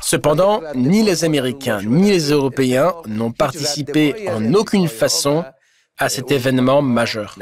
Cependant, 0.00 0.62
ni 0.74 1.02
les 1.02 1.24
Américains 1.24 1.80
ni 1.86 2.10
les 2.10 2.30
Européens 2.30 2.94
n'ont 3.06 3.32
participé 3.32 4.28
en 4.28 4.54
aucune 4.54 4.88
façon 4.88 5.44
à 5.98 6.08
cet 6.08 6.30
événement 6.30 6.82
majeur. 6.82 7.36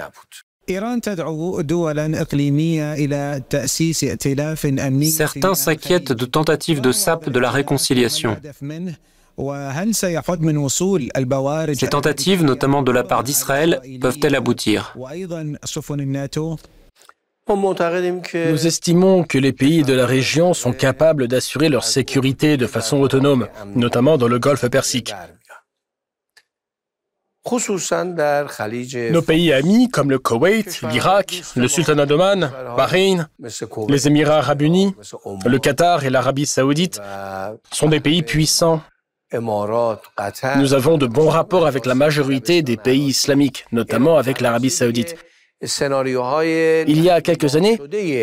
Certains 5.11 5.55
s'inquiètent 5.55 6.13
de 6.13 6.25
tentatives 6.25 6.81
de 6.81 6.93
sape 6.93 7.29
de 7.29 7.39
la 7.39 7.51
réconciliation. 7.51 8.37
Ces 11.75 11.89
tentatives, 11.89 12.45
notamment 12.45 12.83
de 12.83 12.93
la 12.93 13.03
part 13.05 13.25
d'Israël, 13.25 13.81
peuvent-elles 14.01 14.37
aboutir 14.37 14.97
nous 17.47 18.67
estimons 18.67 19.23
que 19.23 19.37
les 19.37 19.53
pays 19.53 19.83
de 19.83 19.93
la 19.93 20.07
région 20.07 20.55
sont 20.55 20.73
capables 20.73 21.29
d'assurer 21.29 21.69
leur 21.69 21.85
sécurité 21.85 22.57
de 22.57 22.67
façon 22.67 23.01
autonome, 23.01 23.49
notamment 23.75 24.17
dans 24.17 24.29
le 24.29 24.39
golfe 24.39 24.67
Persique. 24.69 25.15
Nos 29.11 29.23
pays 29.23 29.53
amis 29.53 29.91
comme 29.91 30.11
le 30.11 30.19
Koweït, 30.19 30.81
l'Irak, 30.91 31.43
le 31.57 31.69
Sultanat 31.69 32.07
d'Oman, 32.07 32.51
Bahreïn, 32.77 33.29
les 33.89 34.07
Émirats 34.09 34.39
arabes 34.39 34.63
unis, 34.63 34.95
le 35.45 35.59
Qatar 35.59 36.05
et 36.05 36.11
l'Arabie 36.11 36.47
saoudite 36.47 37.01
sont 37.71 37.89
des 37.89 38.01
pays 38.01 38.23
puissants. 38.23 38.81
Nous 39.33 40.75
avons 40.75 40.97
de 40.97 41.07
bons 41.07 41.29
rapports 41.29 41.67
avec 41.67 41.87
la 41.87 41.95
majorité 41.95 42.63
des 42.63 42.77
pays 42.77 43.07
islamiques, 43.09 43.67
notamment 43.73 44.17
avec 44.17 44.41
l'Arabie 44.41 44.71
saoudite. 44.71 45.17
Il 46.87 47.03
y 47.03 47.11
a 47.11 47.21
quelques 47.21 47.57
années, 47.57 47.79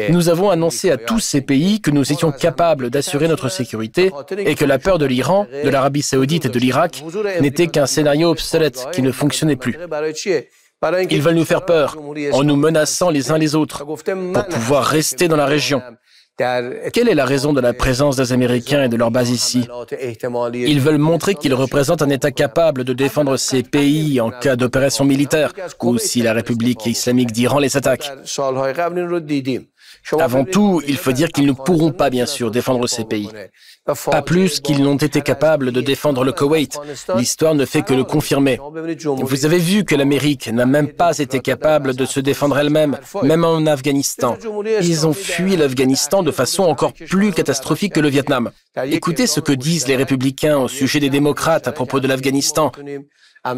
nous 0.10 0.30
avons 0.30 0.50
annoncé 0.50 0.92
à 0.92 0.98
tous 0.98 1.20
ces 1.20 1.42
pays 1.42 1.82
que 1.82 1.92
nous 1.92 2.12
étions 2.12 2.32
capables 2.32 2.90
d'assurer 2.90 3.28
notre 3.28 3.50
sécurité 3.50 4.12
et 4.38 4.56
que 4.56 4.66
la 4.66 4.80
peur 4.80 4.98
de 4.98 5.06
l'Iran, 5.06 5.48
de 5.64 5.70
l'Arabie 5.70 6.02
saoudite 6.02 6.46
et 6.46 6.50
de 6.50 6.60
l'Irak 6.60 7.04
n'était 7.42 7.68
qu'un 7.68 7.86
scénario 7.86 8.30
obsolète 8.30 8.88
qui 8.92 9.02
ne 9.02 9.12
fonctionnait 9.12 9.56
plus. 9.56 9.78
Ils 11.12 11.22
veulent 11.22 11.36
nous 11.36 11.46
faire 11.46 11.66
peur 11.66 11.96
en 12.32 12.44
nous 12.44 12.56
menaçant 12.56 13.10
les 13.10 13.32
uns 13.32 13.38
les 13.38 13.54
autres 13.56 13.86
pour 13.86 14.00
pouvoir 14.50 14.86
rester 14.86 15.28
dans 15.28 15.36
la 15.36 15.46
région. 15.46 15.82
Quelle 16.94 17.10
est 17.10 17.16
la 17.16 17.26
raison 17.26 17.54
de 17.54 17.62
la 17.62 17.74
présence 17.74 18.16
des 18.16 18.34
Américains 18.34 18.84
et 18.84 18.90
de 18.90 18.98
leur 18.98 19.12
base 19.12 19.30
ici 19.30 19.68
Ils 20.54 20.80
veulent 20.80 20.98
montrer 20.98 21.36
qu'ils 21.36 21.54
représentent 21.54 22.02
un 22.02 22.10
État 22.10 22.32
capable 22.32 22.84
de 22.84 22.94
défendre 22.94 23.38
ses 23.38 23.64
pays 23.64 24.20
en 24.22 24.32
cas 24.32 24.56
d'opération 24.56 25.06
militaire 25.06 25.54
ou 25.82 25.98
si 25.98 26.22
la 26.22 26.34
République 26.34 26.86
islamique 26.86 27.32
d'Iran 27.32 27.60
les 27.60 27.78
attaque. 27.78 28.12
Avant 30.20 30.46
tout, 30.46 30.82
il 30.88 30.98
faut 30.98 31.12
dire 31.12 31.30
qu'ils 31.30 31.46
ne 31.46 31.54
pourront 31.54 31.92
pas, 31.92 32.10
bien 32.10 32.26
sûr, 32.26 32.52
défendre 32.52 32.88
ces 32.88 33.06
pays. 33.06 33.30
Pas 33.86 34.22
plus 34.22 34.60
qu'ils 34.60 34.84
n'ont 34.84 34.98
été 34.98 35.22
capables 35.22 35.72
de 35.72 35.82
défendre 35.82 36.24
le 36.24 36.32
Koweït. 36.32 36.78
L'histoire 37.16 37.56
ne 37.56 37.66
fait 37.66 37.82
que 37.82 37.94
le 37.94 38.04
confirmer. 38.04 38.60
Vous 39.04 39.46
avez 39.46 39.58
vu 39.58 39.84
que 39.84 39.96
l'Amérique 39.96 40.48
n'a 40.52 40.66
même 40.66 40.90
pas 40.90 41.18
été 41.18 41.40
capable 41.40 41.96
de 41.96 42.06
se 42.06 42.20
défendre 42.20 42.58
elle-même, 42.58 42.98
même 43.24 43.44
en 43.44 43.66
Afghanistan. 43.66 44.38
Ils 44.82 45.08
ont 45.08 45.14
fui 45.14 45.56
l'Afghanistan 45.56 46.24
de 46.24 46.32
façon 46.32 46.64
encore 46.64 46.94
plus 46.94 47.32
catastrophique 47.32 47.94
que 47.94 48.00
le 48.00 48.10
Vietnam. 48.10 48.52
Écoutez 48.86 49.28
ce 49.28 49.40
que 49.40 49.52
disent 49.52 49.88
les 49.88 49.96
républicains 49.96 50.58
au 50.58 50.68
sujet 50.68 51.00
des 51.00 51.10
démocrates 51.10 51.68
à 51.68 51.72
propos 51.72 52.00
de 52.00 52.08
l'Afghanistan. 52.08 52.72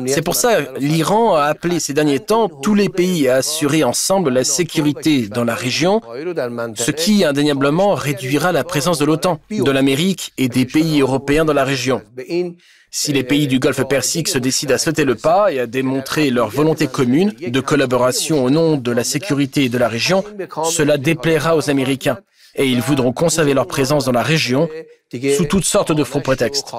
C'est 0.07 0.21
pour 0.21 0.35
ça 0.35 0.61
l'Iran 0.79 1.35
a 1.35 1.43
appelé 1.43 1.79
ces 1.81 1.93
derniers 1.93 2.21
temps 2.21 2.47
tous 2.47 2.73
les 2.73 2.87
pays 2.87 3.27
à 3.27 3.35
assurer 3.35 3.83
ensemble 3.83 4.29
la 4.29 4.45
sécurité 4.45 5.27
dans 5.27 5.43
la 5.43 5.55
région, 5.55 6.01
ce 6.75 6.91
qui 6.91 7.25
indéniablement 7.25 7.93
réduira 7.93 8.53
la 8.53 8.63
présence 8.63 8.97
de 8.97 9.05
l'OTAN, 9.05 9.39
de 9.49 9.71
l'Amérique 9.71 10.31
et 10.37 10.47
des 10.47 10.65
pays 10.65 11.01
européens 11.01 11.43
dans 11.43 11.53
la 11.53 11.65
région. 11.65 12.01
Si 12.91 13.11
les 13.11 13.23
pays 13.23 13.47
du 13.47 13.59
Golfe 13.59 13.83
Persique 13.85 14.29
se 14.29 14.37
décident 14.37 14.75
à 14.75 14.77
sauter 14.77 15.03
le 15.03 15.15
pas 15.15 15.51
et 15.51 15.59
à 15.59 15.67
démontrer 15.67 16.29
leur 16.29 16.47
volonté 16.47 16.87
commune 16.87 17.33
de 17.45 17.59
collaboration 17.59 18.45
au 18.45 18.49
nom 18.49 18.77
de 18.77 18.91
la 18.91 19.03
sécurité 19.03 19.67
de 19.67 19.77
la 19.77 19.89
région, 19.89 20.23
cela 20.63 20.97
déplaira 20.97 21.57
aux 21.57 21.69
Américains 21.69 22.19
et 22.55 22.67
ils 22.67 22.81
voudront 22.81 23.11
conserver 23.11 23.53
leur 23.53 23.67
présence 23.67 24.05
dans 24.05 24.11
la 24.11 24.23
région 24.23 24.69
sous 25.35 25.45
toutes 25.45 25.65
sortes 25.65 25.91
de 25.91 26.03
faux 26.03 26.21
prétextes. 26.21 26.73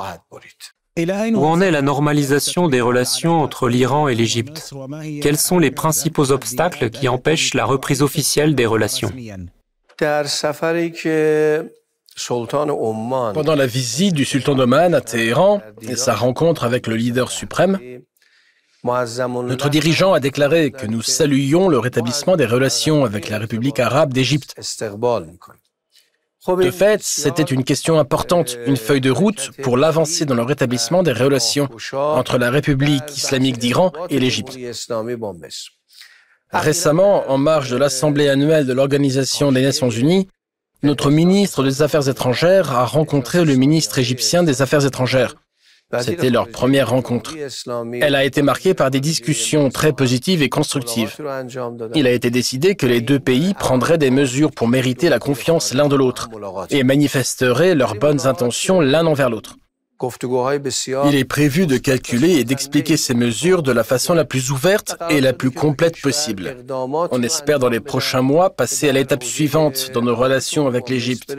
Où 0.96 1.44
en 1.44 1.60
est 1.60 1.72
la 1.72 1.82
normalisation 1.82 2.68
des 2.68 2.80
relations 2.80 3.42
entre 3.42 3.68
l'Iran 3.68 4.06
et 4.06 4.14
l'Égypte 4.14 4.72
Quels 5.20 5.38
sont 5.38 5.58
les 5.58 5.72
principaux 5.72 6.30
obstacles 6.30 6.88
qui 6.90 7.08
empêchent 7.08 7.54
la 7.54 7.64
reprise 7.64 8.00
officielle 8.00 8.54
des 8.54 8.66
relations 8.66 9.10
pendant 13.34 13.56
la 13.56 13.66
visite 13.66 14.14
du 14.14 14.24
sultan 14.24 14.54
d'Oman 14.54 14.94
à 14.94 15.00
Téhéran 15.00 15.60
et 15.82 15.96
sa 15.96 16.14
rencontre 16.14 16.62
avec 16.62 16.86
le 16.86 16.94
leader 16.94 17.32
suprême, 17.32 17.80
notre 18.84 19.68
dirigeant 19.70 20.12
a 20.12 20.20
déclaré 20.20 20.70
que 20.70 20.86
nous 20.86 21.02
saluions 21.02 21.68
le 21.68 21.80
rétablissement 21.80 22.36
des 22.36 22.46
relations 22.46 23.04
avec 23.04 23.28
la 23.30 23.38
République 23.38 23.80
arabe 23.80 24.12
d'Égypte. 24.12 24.54
De 26.46 26.70
fait, 26.70 27.02
c'était 27.02 27.42
une 27.42 27.64
question 27.64 27.98
importante, 27.98 28.58
une 28.66 28.76
feuille 28.76 29.00
de 29.00 29.10
route 29.10 29.50
pour 29.62 29.78
l'avancée 29.78 30.26
dans 30.26 30.34
le 30.34 30.42
rétablissement 30.42 31.02
des 31.02 31.12
relations 31.12 31.68
entre 31.94 32.36
la 32.36 32.50
République 32.50 33.16
islamique 33.16 33.56
d'Iran 33.56 33.92
et 34.10 34.18
l'Égypte. 34.18 34.58
Récemment, 36.52 37.24
en 37.30 37.38
marge 37.38 37.70
de 37.70 37.76
l'Assemblée 37.76 38.28
annuelle 38.28 38.66
de 38.66 38.74
l'Organisation 38.74 39.52
des 39.52 39.62
Nations 39.62 39.88
Unies, 39.88 40.28
notre 40.82 41.10
ministre 41.10 41.64
des 41.64 41.80
Affaires 41.80 42.08
étrangères 42.08 42.72
a 42.72 42.84
rencontré 42.84 43.42
le 43.44 43.54
ministre 43.54 43.98
égyptien 43.98 44.42
des 44.42 44.60
Affaires 44.60 44.84
étrangères. 44.84 45.36
C'était 46.00 46.30
leur 46.30 46.48
première 46.48 46.90
rencontre. 46.90 47.34
Elle 48.00 48.14
a 48.14 48.24
été 48.24 48.42
marquée 48.42 48.74
par 48.74 48.90
des 48.90 49.00
discussions 49.00 49.70
très 49.70 49.92
positives 49.92 50.42
et 50.42 50.48
constructives. 50.48 51.16
Il 51.94 52.06
a 52.06 52.10
été 52.10 52.30
décidé 52.30 52.74
que 52.74 52.86
les 52.86 53.00
deux 53.00 53.20
pays 53.20 53.54
prendraient 53.54 53.98
des 53.98 54.10
mesures 54.10 54.50
pour 54.50 54.68
mériter 54.68 55.08
la 55.08 55.18
confiance 55.18 55.74
l'un 55.74 55.88
de 55.88 55.96
l'autre 55.96 56.28
et 56.70 56.82
manifesteraient 56.82 57.74
leurs 57.74 57.94
bonnes 57.94 58.26
intentions 58.26 58.80
l'un 58.80 59.06
envers 59.06 59.30
l'autre. 59.30 59.56
Il 61.06 61.14
est 61.14 61.24
prévu 61.24 61.66
de 61.66 61.76
calculer 61.76 62.32
et 62.32 62.44
d'expliquer 62.44 62.96
ces 62.96 63.14
mesures 63.14 63.62
de 63.62 63.70
la 63.72 63.84
façon 63.84 64.12
la 64.12 64.24
plus 64.24 64.50
ouverte 64.50 64.96
et 65.08 65.20
la 65.20 65.32
plus 65.32 65.50
complète 65.50 66.00
possible. 66.00 66.56
On 67.10 67.22
espère 67.22 67.58
dans 67.58 67.68
les 67.68 67.80
prochains 67.80 68.20
mois 68.20 68.50
passer 68.50 68.88
à 68.88 68.92
l'étape 68.92 69.22
suivante 69.22 69.90
dans 69.94 70.02
nos 70.02 70.16
relations 70.16 70.66
avec 70.66 70.88
l'Égypte. 70.88 71.36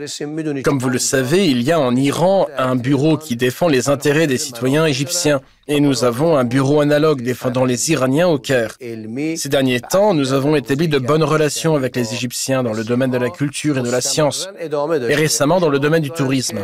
Comme 0.64 0.78
vous 0.78 0.88
le 0.88 0.98
savez, 0.98 1.46
il 1.46 1.62
y 1.62 1.72
a 1.72 1.78
en 1.78 1.94
Iran 1.94 2.46
un 2.56 2.76
bureau 2.76 3.18
qui 3.18 3.36
défend 3.36 3.68
les 3.68 3.88
intérêts 3.88 4.26
des 4.26 4.38
citoyens 4.38 4.86
égyptiens. 4.86 5.40
Et 5.68 5.80
nous 5.80 6.04
avons 6.04 6.36
un 6.36 6.44
bureau 6.44 6.80
analogue 6.80 7.22
défendant 7.22 7.64
les 7.64 7.90
Iraniens 7.90 8.28
au 8.28 8.38
Caire. 8.38 8.76
Ces 8.78 9.48
derniers 9.48 9.80
temps, 9.80 10.14
nous 10.14 10.32
avons 10.32 10.54
établi 10.54 10.86
de 10.86 10.98
bonnes 10.98 11.24
relations 11.24 11.74
avec 11.74 11.96
les 11.96 12.14
Égyptiens 12.14 12.62
dans 12.62 12.72
le 12.72 12.84
domaine 12.84 13.10
de 13.10 13.18
la 13.18 13.30
culture 13.30 13.76
et 13.76 13.82
de 13.82 13.90
la 13.90 14.00
science, 14.00 14.48
et 14.60 15.14
récemment 15.14 15.58
dans 15.58 15.68
le 15.68 15.80
domaine 15.80 16.02
du 16.02 16.12
tourisme. 16.12 16.60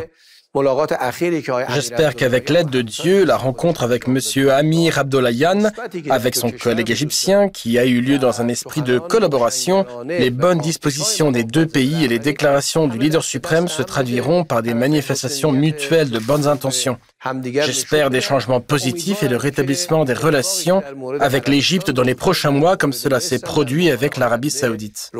J'espère 1.69 2.15
qu'avec 2.15 2.51
l'aide 2.51 2.69
de 2.69 2.83
Dieu, 2.83 3.25
la 3.25 3.37
rencontre 3.37 3.81
avec 3.81 4.07
M. 4.07 4.19
Amir 4.49 4.99
Abdollahian, 4.99 5.63
avec 6.11 6.35
son 6.35 6.51
collègue 6.51 6.91
égyptien, 6.91 7.49
qui 7.49 7.79
a 7.79 7.85
eu 7.85 8.01
lieu 8.01 8.19
dans 8.19 8.39
un 8.39 8.47
esprit 8.47 8.83
de 8.83 8.99
collaboration, 8.99 9.87
les 10.05 10.29
bonnes 10.29 10.59
dispositions 10.59 11.31
des 11.31 11.43
deux 11.43 11.65
pays 11.65 12.05
et 12.05 12.07
les 12.07 12.19
déclarations 12.19 12.87
du 12.87 12.99
leader 12.99 13.23
suprême 13.23 13.67
se 13.67 13.81
traduiront 13.81 14.43
par 14.43 14.61
des 14.61 14.75
manifestations 14.75 15.51
mutuelles 15.51 16.11
de 16.11 16.19
bonnes 16.19 16.47
intentions. 16.47 16.99
J'espère 17.43 18.11
des 18.11 18.21
changements 18.21 18.61
positifs 18.61 19.23
et 19.23 19.29
le 19.29 19.37
rétablissement 19.37 20.05
des 20.05 20.13
relations 20.13 20.83
avec 21.19 21.47
l'Égypte 21.47 21.89
dans 21.89 22.03
les 22.03 22.15
prochains 22.15 22.51
mois 22.51 22.77
comme 22.77 22.93
cela 22.93 23.19
s'est 23.19 23.39
produit 23.39 23.89
avec 23.89 24.17
l'Arabie 24.17 24.51
saoudite. 24.51 25.11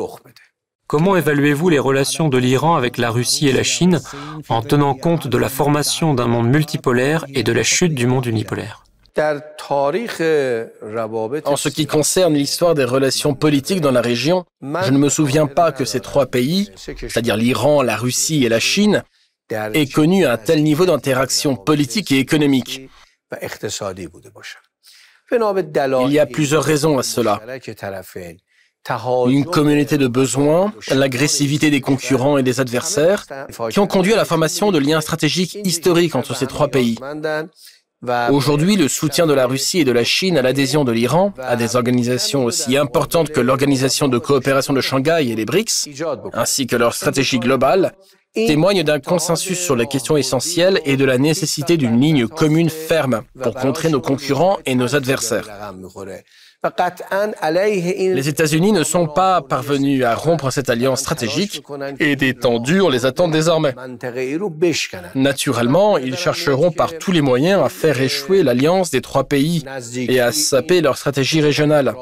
Comment 0.86 1.16
évaluez-vous 1.16 1.70
les 1.70 1.78
relations 1.78 2.28
de 2.28 2.36
l'Iran 2.36 2.76
avec 2.76 2.98
la 2.98 3.10
Russie 3.10 3.48
et 3.48 3.52
la 3.52 3.62
Chine 3.62 4.02
en 4.50 4.60
tenant 4.60 4.94
compte 4.94 5.28
de 5.28 5.38
la 5.38 5.48
formation 5.48 6.12
d'un 6.12 6.26
monde 6.26 6.48
multipolaire 6.48 7.24
et 7.34 7.42
de 7.42 7.52
la 7.52 7.62
chute 7.62 7.94
du 7.94 8.06
monde 8.06 8.26
unipolaire? 8.26 8.84
En 9.16 9.40
ce 11.56 11.70
qui 11.70 11.86
concerne 11.86 12.34
l'histoire 12.34 12.74
des 12.74 12.84
relations 12.84 13.32
politiques 13.34 13.80
dans 13.80 13.92
la 13.92 14.02
région, 14.02 14.44
je 14.60 14.90
ne 14.90 14.98
me 14.98 15.08
souviens 15.08 15.46
pas 15.46 15.72
que 15.72 15.86
ces 15.86 16.00
trois 16.00 16.26
pays, 16.26 16.70
c'est-à-dire 16.76 17.38
l'Iran, 17.38 17.80
la 17.82 17.96
Russie 17.96 18.44
et 18.44 18.50
la 18.50 18.60
Chine, 18.60 19.04
aient 19.50 19.86
connu 19.86 20.26
un 20.26 20.36
tel 20.36 20.62
niveau 20.62 20.84
d'interaction 20.84 21.56
politique 21.56 22.12
et 22.12 22.18
économique. 22.18 22.90
Il 25.30 26.12
y 26.12 26.18
a 26.18 26.26
plusieurs 26.26 26.64
raisons 26.64 26.98
à 26.98 27.02
cela 27.02 27.40
une 29.28 29.44
communauté 29.44 29.98
de 29.98 30.06
besoins, 30.06 30.72
l'agressivité 30.90 31.70
des 31.70 31.80
concurrents 31.80 32.38
et 32.38 32.42
des 32.42 32.60
adversaires, 32.60 33.26
qui 33.70 33.78
ont 33.78 33.86
conduit 33.86 34.12
à 34.12 34.16
la 34.16 34.24
formation 34.24 34.72
de 34.72 34.78
liens 34.78 35.00
stratégiques 35.00 35.58
historiques 35.64 36.14
entre 36.14 36.36
ces 36.36 36.46
trois 36.46 36.68
pays. 36.68 36.98
Aujourd'hui, 38.30 38.76
le 38.76 38.88
soutien 38.88 39.26
de 39.26 39.32
la 39.32 39.46
Russie 39.46 39.80
et 39.80 39.84
de 39.84 39.92
la 39.92 40.04
Chine 40.04 40.36
à 40.36 40.42
l'adhésion 40.42 40.84
de 40.84 40.92
l'Iran 40.92 41.32
à 41.38 41.56
des 41.56 41.74
organisations 41.74 42.44
aussi 42.44 42.76
importantes 42.76 43.30
que 43.30 43.40
l'Organisation 43.40 44.08
de 44.08 44.18
coopération 44.18 44.74
de 44.74 44.82
Shanghai 44.82 45.28
et 45.30 45.34
les 45.34 45.46
BRICS, 45.46 45.88
ainsi 46.34 46.66
que 46.66 46.76
leur 46.76 46.92
stratégie 46.92 47.38
globale, 47.38 47.94
témoigne 48.34 48.82
d'un 48.82 49.00
consensus 49.00 49.58
sur 49.58 49.76
les 49.76 49.86
questions 49.86 50.16
essentielles 50.16 50.80
et 50.84 50.96
de 50.96 51.04
la 51.04 51.18
nécessité 51.18 51.76
d'une 51.76 52.00
ligne 52.00 52.26
commune 52.26 52.68
ferme 52.68 53.22
pour 53.42 53.54
contrer 53.54 53.88
nos 53.88 54.00
concurrents 54.00 54.58
et 54.66 54.74
nos 54.74 54.94
adversaires. 54.94 55.48
Les 58.02 58.28
États-Unis 58.28 58.72
ne 58.72 58.82
sont 58.82 59.06
pas 59.06 59.42
parvenus 59.42 60.04
à 60.04 60.14
rompre 60.14 60.50
cette 60.50 60.70
alliance 60.70 61.00
stratégique 61.00 61.62
et 62.00 62.16
des 62.16 62.34
temps 62.34 62.58
durs 62.58 62.90
les 62.90 63.06
attendent 63.06 63.32
désormais. 63.32 63.74
Naturellement, 65.14 65.98
ils 65.98 66.16
chercheront 66.16 66.70
par 66.70 66.96
tous 66.98 67.12
les 67.12 67.20
moyens 67.20 67.62
à 67.62 67.68
faire 67.68 68.00
échouer 68.00 68.42
l'alliance 68.42 68.90
des 68.90 69.00
trois 69.00 69.24
pays 69.24 69.64
et 69.96 70.20
à 70.20 70.32
saper 70.32 70.80
leur 70.80 70.96
stratégie 70.96 71.40
régionale. 71.40 71.94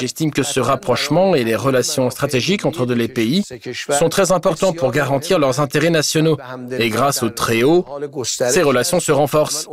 J'estime 0.00 0.32
que 0.32 0.42
ce 0.42 0.60
rapprochement 0.60 1.34
et 1.34 1.44
les 1.44 1.56
relations 1.56 2.10
stratégiques 2.10 2.64
entre 2.64 2.86
les 2.86 3.08
pays 3.08 3.44
sont 3.90 4.08
très 4.08 4.32
importants 4.32 4.72
pour 4.72 4.90
garantir 4.90 5.38
leurs 5.38 5.60
intérêts 5.60 5.90
nationaux. 5.90 6.36
Et 6.78 6.88
grâce 6.88 7.22
au 7.22 7.30
très 7.30 7.62
haut, 7.62 7.86
ces 8.32 8.62
relations 8.62 9.00
se 9.00 9.12
renforcent. 9.12 9.68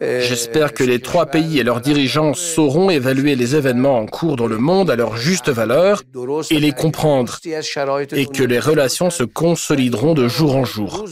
J'espère 0.00 0.72
que 0.72 0.82
les 0.82 1.00
trois 1.00 1.26
pays 1.26 1.58
et 1.58 1.62
leurs 1.62 1.80
dirigeants 1.80 2.32
sauront 2.32 2.88
évaluer 2.88 3.36
les 3.36 3.54
événements 3.54 3.98
en 3.98 4.06
cours 4.06 4.36
dans 4.36 4.46
le 4.46 4.56
monde 4.56 4.90
à 4.90 4.96
leur 4.96 5.16
juste 5.16 5.50
valeur 5.50 6.02
et 6.50 6.58
les 6.58 6.72
comprendre, 6.72 7.38
et 7.44 8.26
que 8.26 8.42
les 8.42 8.60
relations 8.60 9.10
se 9.10 9.24
consolideront 9.24 10.14
de 10.14 10.26
jour 10.26 10.56
en 10.56 10.64
jour. 10.64 11.04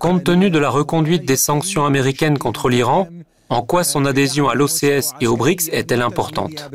Compte 0.00 0.24
tenu 0.24 0.50
de 0.50 0.58
la 0.58 0.70
reconduite 0.70 1.24
des 1.24 1.36
sanctions 1.36 1.84
américaines 1.84 2.38
contre 2.38 2.68
l'Iran, 2.68 3.08
en 3.48 3.62
quoi 3.62 3.84
son 3.84 4.06
adhésion 4.06 4.48
à 4.48 4.54
l'OCS 4.54 5.12
et 5.20 5.26
aux 5.26 5.36
BRICS 5.36 5.68
est-elle 5.70 6.02
importante? 6.02 6.70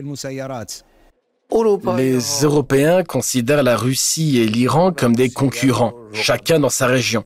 Les 1.97 2.19
Européens 2.43 3.03
considèrent 3.03 3.63
la 3.63 3.77
Russie 3.77 4.39
et 4.39 4.47
l'Iran 4.47 4.91
comme 4.91 5.15
des 5.15 5.29
concurrents, 5.29 5.93
chacun 6.13 6.59
dans 6.59 6.69
sa 6.69 6.87
région. 6.87 7.23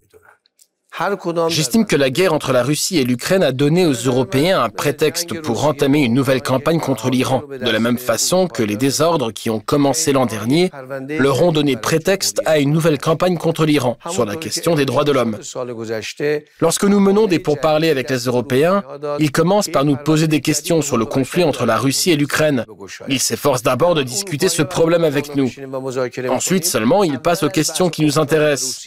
J'estime 1.47 1.85
que 1.85 1.95
la 1.95 2.09
guerre 2.09 2.33
entre 2.33 2.51
la 2.51 2.61
Russie 2.61 2.97
et 2.97 3.05
l'Ukraine 3.05 3.41
a 3.41 3.53
donné 3.53 3.85
aux 3.85 3.93
Européens 3.93 4.61
un 4.61 4.69
prétexte 4.69 5.39
pour 5.41 5.65
entamer 5.65 6.03
une 6.03 6.13
nouvelle 6.13 6.41
campagne 6.41 6.79
contre 6.79 7.09
l'Iran, 7.09 7.43
de 7.49 7.69
la 7.69 7.79
même 7.79 7.97
façon 7.97 8.47
que 8.47 8.63
les 8.63 8.75
désordres 8.75 9.31
qui 9.31 9.49
ont 9.49 9.61
commencé 9.61 10.11
l'an 10.11 10.25
dernier 10.25 10.71
leur 11.07 11.41
ont 11.41 11.53
donné 11.53 11.77
prétexte 11.77 12.41
à 12.45 12.59
une 12.59 12.71
nouvelle 12.71 12.97
campagne 12.97 13.37
contre 13.37 13.65
l'Iran 13.65 13.97
sur 14.09 14.25
la 14.25 14.35
question 14.35 14.75
des 14.75 14.85
droits 14.85 15.05
de 15.05 15.13
l'homme. 15.13 15.37
Lorsque 16.59 16.83
nous 16.83 16.99
menons 16.99 17.27
des 17.27 17.39
pourparlers 17.39 17.89
avec 17.89 18.09
les 18.09 18.19
Européens, 18.25 18.83
ils 19.19 19.31
commencent 19.31 19.69
par 19.69 19.85
nous 19.85 19.95
poser 19.95 20.27
des 20.27 20.41
questions 20.41 20.81
sur 20.81 20.97
le 20.97 21.05
conflit 21.05 21.45
entre 21.45 21.65
la 21.65 21.77
Russie 21.77 22.11
et 22.11 22.17
l'Ukraine. 22.17 22.65
Ils 23.07 23.21
s'efforcent 23.21 23.63
d'abord 23.63 23.95
de 23.95 24.03
discuter 24.03 24.49
ce 24.49 24.63
problème 24.63 25.05
avec 25.05 25.33
nous. 25.35 25.49
Ensuite 26.29 26.65
seulement, 26.65 27.05
ils 27.05 27.19
passent 27.19 27.43
aux 27.43 27.49
questions 27.49 27.89
qui 27.89 28.03
nous 28.03 28.19
intéressent. 28.19 28.85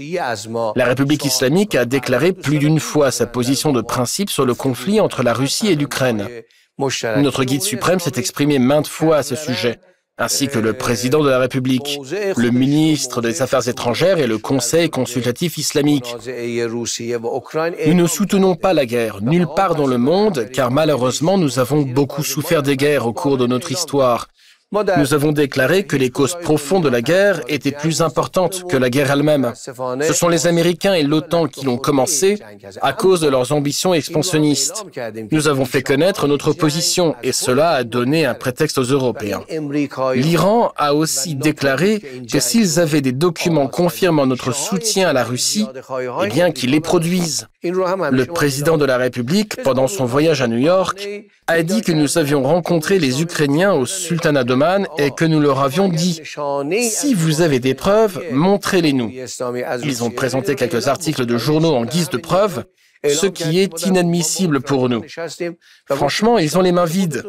La 0.77 0.85
République 0.85 1.25
islamique 1.25 1.75
a 1.75 1.87
déclaré 1.87 2.01
plus 2.42 2.58
d'une 2.58 2.80
fois 2.80 3.10
sa 3.10 3.26
position 3.26 3.72
de 3.72 3.80
principe 3.80 4.30
sur 4.30 4.44
le 4.44 4.54
conflit 4.54 5.00
entre 5.00 5.22
la 5.22 5.32
Russie 5.32 5.68
et 5.68 5.76
l'Ukraine. 5.76 6.28
Notre 7.16 7.44
guide 7.44 7.62
suprême 7.62 8.00
s'est 8.00 8.18
exprimé 8.18 8.58
maintes 8.58 8.88
fois 8.88 9.16
à 9.18 9.22
ce 9.22 9.36
sujet 9.36 9.78
ainsi 10.18 10.48
que 10.48 10.58
le 10.58 10.72
président 10.72 11.22
de 11.22 11.30
la 11.30 11.38
République, 11.38 11.98
le 12.36 12.50
ministre 12.50 13.22
des 13.22 13.42
Affaires 13.42 13.66
étrangères 13.66 14.18
et 14.18 14.26
le 14.26 14.38
Conseil 14.38 14.90
consultatif 14.90 15.58
islamique. 15.58 16.14
Nous 17.86 17.94
ne 17.94 18.06
soutenons 18.06 18.54
pas 18.54 18.74
la 18.74 18.86
guerre 18.86 19.22
nulle 19.22 19.48
part 19.56 19.74
dans 19.74 19.86
le 19.86 19.98
monde, 19.98 20.48
car 20.52 20.70
malheureusement 20.70 21.38
nous 21.38 21.58
avons 21.58 21.82
beaucoup 21.82 22.22
souffert 22.22 22.62
des 22.62 22.76
guerres 22.76 23.06
au 23.06 23.12
cours 23.12 23.38
de 23.38 23.46
notre 23.46 23.72
histoire. 23.72 24.28
Nous 24.72 25.12
avons 25.12 25.32
déclaré 25.32 25.85
que 25.85 25.96
les 25.96 26.08
causes 26.11 26.37
profondes 26.42 26.85
de 26.85 26.88
la 26.88 27.02
guerre 27.02 27.40
étaient 27.48 27.72
plus 27.72 28.00
importantes 28.00 28.64
que 28.68 28.76
la 28.76 28.88
guerre 28.88 29.11
elle-même. 29.11 29.52
Ce 29.54 30.12
sont 30.14 30.28
les 30.28 30.46
Américains 30.46 30.94
et 30.94 31.02
l'OTAN 31.02 31.46
qui 31.46 31.66
l'ont 31.66 31.76
commencé 31.76 32.38
à 32.80 32.92
cause 32.94 33.20
de 33.20 33.28
leurs 33.28 33.52
ambitions 33.52 33.92
expansionnistes. 33.92 34.85
Nous 35.30 35.48
avons 35.48 35.66
fait 35.66 35.82
connaître 35.82 36.26
notre 36.26 36.52
position 36.52 37.14
et 37.22 37.32
cela 37.32 37.70
a 37.72 37.85
donné 37.85 38.24
un 38.24 38.35
prétexte 38.35 38.78
aux 38.78 38.82
Européens. 38.85 39.42
L'Iran 40.14 40.72
a 40.76 40.94
aussi 40.94 41.35
déclaré 41.35 42.02
que 42.30 42.40
s'ils 42.40 42.80
avaient 42.80 43.02
des 43.02 43.12
documents 43.12 43.68
confirmant 43.68 44.26
notre 44.26 44.52
soutien 44.52 45.08
à 45.08 45.12
la 45.12 45.24
Russie, 45.24 45.66
eh 46.24 46.28
bien 46.28 46.50
qu'ils 46.50 46.70
les 46.70 46.80
produisent. 46.80 47.46
Le 47.64 48.25
président 48.25 48.77
de 48.77 48.85
la 48.85 48.96
République, 48.96 49.62
pendant 49.62 49.87
son 49.87 50.05
voyage 50.05 50.42
à 50.42 50.48
New 50.48 50.59
York, 50.59 51.09
a 51.46 51.62
dit 51.62 51.83
que 51.83 51.92
nous 51.92 52.18
avions 52.18 52.42
rencontré 52.42 52.98
les 52.98 53.22
Ukrainiens 53.22 53.72
au 53.72 53.87
sultanat 53.87 54.42
de 54.42 54.53
et 54.98 55.11
que 55.12 55.25
nous 55.25 55.40
leur 55.40 55.61
avions 55.61 55.88
dit, 55.88 56.20
si 56.81 57.14
vous 57.14 57.40
avez 57.40 57.61
des 57.61 57.75
preuves, 57.75 58.20
montrez-les-nous. 58.33 59.12
Ils 59.85 60.03
ont 60.03 60.11
présenté 60.11 60.57
quelques 60.57 60.88
articles 60.88 61.25
de 61.25 61.38
journaux 61.38 61.75
en 61.75 61.85
guise 61.85 62.11
de 62.11 62.18
preuves, 62.18 62.64
ce 63.08 63.26
qui 63.26 63.60
est 63.60 63.86
inadmissible 63.86 64.60
pour 64.60 64.88
nous. 64.88 65.04
Franchement, 65.90 66.38
ils 66.38 66.56
ont 66.56 66.62
les 66.62 66.72
mains 66.72 66.84
vides. 66.84 67.24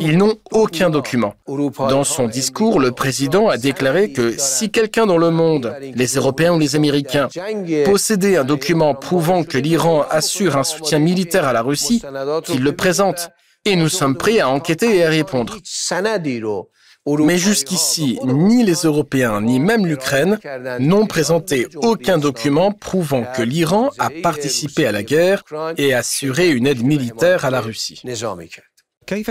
Ils 0.00 0.18
n'ont 0.18 0.36
aucun 0.50 0.90
document. 0.90 1.34
Dans 1.78 2.04
son 2.04 2.28
discours, 2.28 2.80
le 2.80 2.92
président 2.92 3.48
a 3.48 3.56
déclaré 3.56 4.12
que 4.12 4.34
si 4.36 4.70
quelqu'un 4.70 5.06
dans 5.06 5.18
le 5.18 5.30
monde, 5.30 5.74
les 5.94 6.14
Européens 6.14 6.54
ou 6.54 6.58
les 6.58 6.76
Américains, 6.76 7.28
possédait 7.84 8.36
un 8.36 8.44
document 8.44 8.94
prouvant 8.94 9.44
que 9.44 9.58
l'Iran 9.58 10.04
assure 10.10 10.56
un 10.56 10.64
soutien 10.64 10.98
militaire 10.98 11.46
à 11.46 11.52
la 11.52 11.62
Russie, 11.62 12.02
qu'il 12.44 12.62
le 12.62 12.72
présente. 12.72 13.30
Et 13.66 13.76
nous 13.76 13.88
sommes 13.88 14.16
prêts 14.16 14.40
à 14.40 14.50
enquêter 14.50 14.96
et 14.96 15.04
à 15.06 15.08
répondre. 15.08 15.56
Mais 17.06 17.36
jusqu'ici, 17.36 18.18
ni 18.24 18.64
les 18.64 18.82
Européens, 18.84 19.42
ni 19.42 19.60
même 19.60 19.86
l'Ukraine 19.86 20.38
n'ont 20.78 21.06
présenté 21.06 21.66
aucun 21.76 22.18
document 22.18 22.72
prouvant 22.72 23.24
que 23.36 23.42
l'Iran 23.42 23.90
a 23.98 24.08
participé 24.22 24.86
à 24.86 24.92
la 24.92 25.02
guerre 25.02 25.42
et 25.76 25.92
assuré 25.92 26.50
une 26.50 26.66
aide 26.66 26.82
militaire 26.82 27.44
à 27.44 27.50
la 27.50 27.60
Russie. 27.60 28.02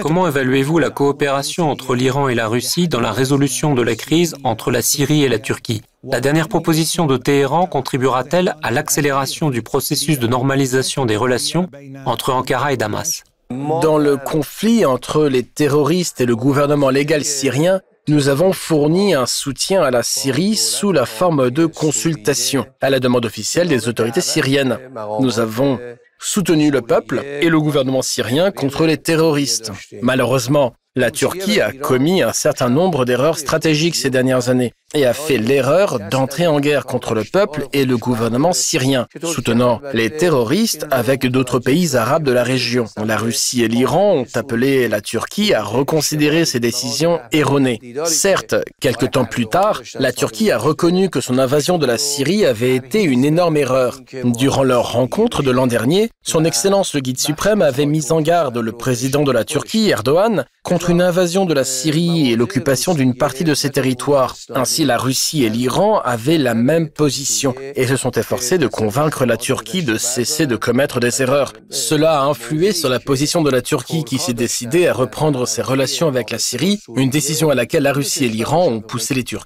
Comment 0.01 0.27
évaluez-vous 0.27 0.77
la 0.77 0.91
coopération 0.91 1.71
entre 1.71 1.95
l'Iran 1.95 2.27
et 2.27 2.36
la 2.36 2.47
Russie 2.47 2.88
dans 2.88 2.99
la 2.99 3.12
résolution 3.12 3.73
de 3.73 3.81
la 3.81 3.95
crise 3.95 4.36
entre 4.43 4.69
la 4.69 4.83
Syrie 4.83 5.23
et 5.23 5.29
la 5.29 5.39
Turquie? 5.39 5.81
La 6.03 6.21
dernière 6.21 6.49
proposition 6.49 7.07
de 7.07 7.17
Téhéran 7.17 7.65
contribuera-t-elle 7.65 8.55
à 8.62 8.69
l'accélération 8.69 9.49
du 9.49 9.63
processus 9.63 10.19
de 10.19 10.27
normalisation 10.27 11.05
des 11.05 11.17
relations 11.17 11.69
entre 12.05 12.33
Ankara 12.33 12.71
et 12.71 12.77
Damas? 12.77 13.23
Dans 13.49 13.97
le 13.97 14.17
conflit 14.17 14.86
entre 14.86 15.25
les 15.25 15.43
terroristes 15.43 16.21
et 16.21 16.25
le 16.25 16.36
gouvernement 16.36 16.89
légal 16.89 17.23
syrien, 17.23 17.82
nous 18.08 18.27
avons 18.27 18.51
fourni 18.51 19.13
un 19.13 19.25
soutien 19.25 19.82
à 19.82 19.89
la 19.89 20.03
Syrie 20.03 20.56
sous 20.56 20.91
la 20.91 21.06
forme 21.06 21.49
de 21.49 21.65
consultation, 21.65 22.65
à 22.82 22.89
la 22.89 22.99
demande 22.99 23.25
officielle 23.25 23.69
des 23.69 23.88
autorités 23.88 24.21
syriennes. 24.21 24.77
Nous 25.21 25.39
avons 25.39 25.79
soutenu 26.19 26.69
le 26.69 26.82
peuple 26.82 27.23
et 27.41 27.49
le 27.49 27.60
gouvernement 27.60 28.01
syrien 28.01 28.51
contre 28.51 28.86
les 28.86 28.97
terroristes. 28.97 29.71
Malheureusement, 30.01 30.73
la 30.95 31.12
Turquie 31.12 31.60
a 31.60 31.71
commis 31.71 32.21
un 32.21 32.34
certain 32.34 32.69
nombre 32.69 33.06
d'erreurs 33.06 33.39
stratégiques 33.39 33.95
ces 33.95 34.10
dernières 34.10 34.49
années 34.49 34.73
et 34.93 35.06
a 35.06 35.13
fait 35.13 35.38
l'erreur 35.38 35.99
d'entrer 36.12 36.47
en 36.47 36.60
guerre 36.60 36.86
contre 36.86 37.13
le 37.13 37.23
peuple 37.23 37.67
et 37.73 37.86
le 37.86 37.97
gouvernement 37.97 38.53
syrien, 38.53 39.08
soutenant 39.23 39.82
les 39.93 40.10
terroristes 40.10 40.86
avec 40.91 41.25
d'autres 41.27 41.60
pays 41.60 41.95
arabes 41.95 42.23
de 42.23 42.32
la 42.32 42.43
région. 42.43 42.86
La 43.03 43.17
Russie 43.17 43.63
et 43.63 43.67
l'Iran 43.67 44.13
ont 44.17 44.27
appelé 44.36 44.88
la 44.88 45.01
Turquie 45.01 45.53
à 45.53 45.63
reconsidérer 45.63 46.45
ses 46.45 46.60
décisions 46.60 47.19
erronées. 47.32 47.79
Certes, 48.06 48.56
quelque 48.79 49.06
temps 49.06 49.25
plus 49.25 49.47
tard, 49.47 49.82
la 49.99 50.12
Turquie 50.12 50.51
a 50.51 50.58
reconnu 50.58 51.10
que 51.10 51.21
son 51.21 51.38
invasion 51.38 51.77
de 51.77 51.86
la 51.86 51.97
Syrie 51.97 52.45
avait 52.45 52.75
été 52.75 53.03
une 53.03 53.25
énorme 53.25 53.58
erreur. 53.58 53.99
Durant 54.23 54.63
leur 54.63 54.93
rencontre 54.93 55.43
de 55.43 55.51
l'an 55.51 55.67
dernier, 55.67 56.10
son 56.21 56.45
Excellence 56.45 56.93
le 56.93 57.01
Guide 57.01 57.19
suprême 57.19 57.62
avait 57.62 57.86
mis 57.86 58.12
en 58.12 58.21
garde 58.21 58.58
le 58.58 58.71
président 58.71 59.23
de 59.23 59.32
la 59.32 59.43
Turquie, 59.43 59.89
Erdogan, 59.89 60.45
contre 60.63 60.89
une 60.89 61.01
invasion 61.01 61.45
de 61.45 61.53
la 61.53 61.63
Syrie 61.63 62.32
et 62.32 62.36
l'occupation 62.36 62.93
d'une 62.93 63.15
partie 63.15 63.43
de 63.43 63.53
ses 63.53 63.69
territoires. 63.69 64.36
Ainsi, 64.56 64.83
la 64.84 64.98
Russie 64.98 65.43
et 65.43 65.50
l'Iran 65.50 66.00
avaient 66.00 66.38
la 66.38 66.54
même 66.54 66.89
position 66.89 67.56
et 67.76 67.88
se 67.88 67.96
sont 67.96 68.12
efforcés 68.12 68.58
de 68.58 68.67
convaincre 68.67 69.26
la 69.26 69.38
Turquie 69.38 69.84
de 69.84 69.98
cesser 69.98 70.48
de 70.48 70.56
commettre 70.56 71.00
des 71.00 71.22
erreurs. 71.22 71.54
Cela 71.69 72.22
a 72.22 72.26
influé 72.26 72.72
sur 72.72 72.89
la 72.89 73.00
position 73.00 73.41
de 73.41 73.50
la 73.50 73.62
Turquie 73.62 74.04
qui 74.04 74.17
s'est 74.17 74.34
décidée 74.34 74.88
à 74.88 74.93
reprendre 74.93 75.48
ses 75.48 75.62
relations 75.62 76.08
avec 76.08 76.32
la 76.32 76.39
Syrie, 76.39 76.80
une 76.96 77.10
décision 77.10 77.50
à 77.50 77.56
laquelle 77.56 77.84
la 77.84 77.93
Russie 77.93 78.26
et 78.26 78.30
l'Iran 78.30 78.67
ont 78.67 78.82
poussé 78.82 79.13
les 79.13 79.24
Turcs. 79.24 79.46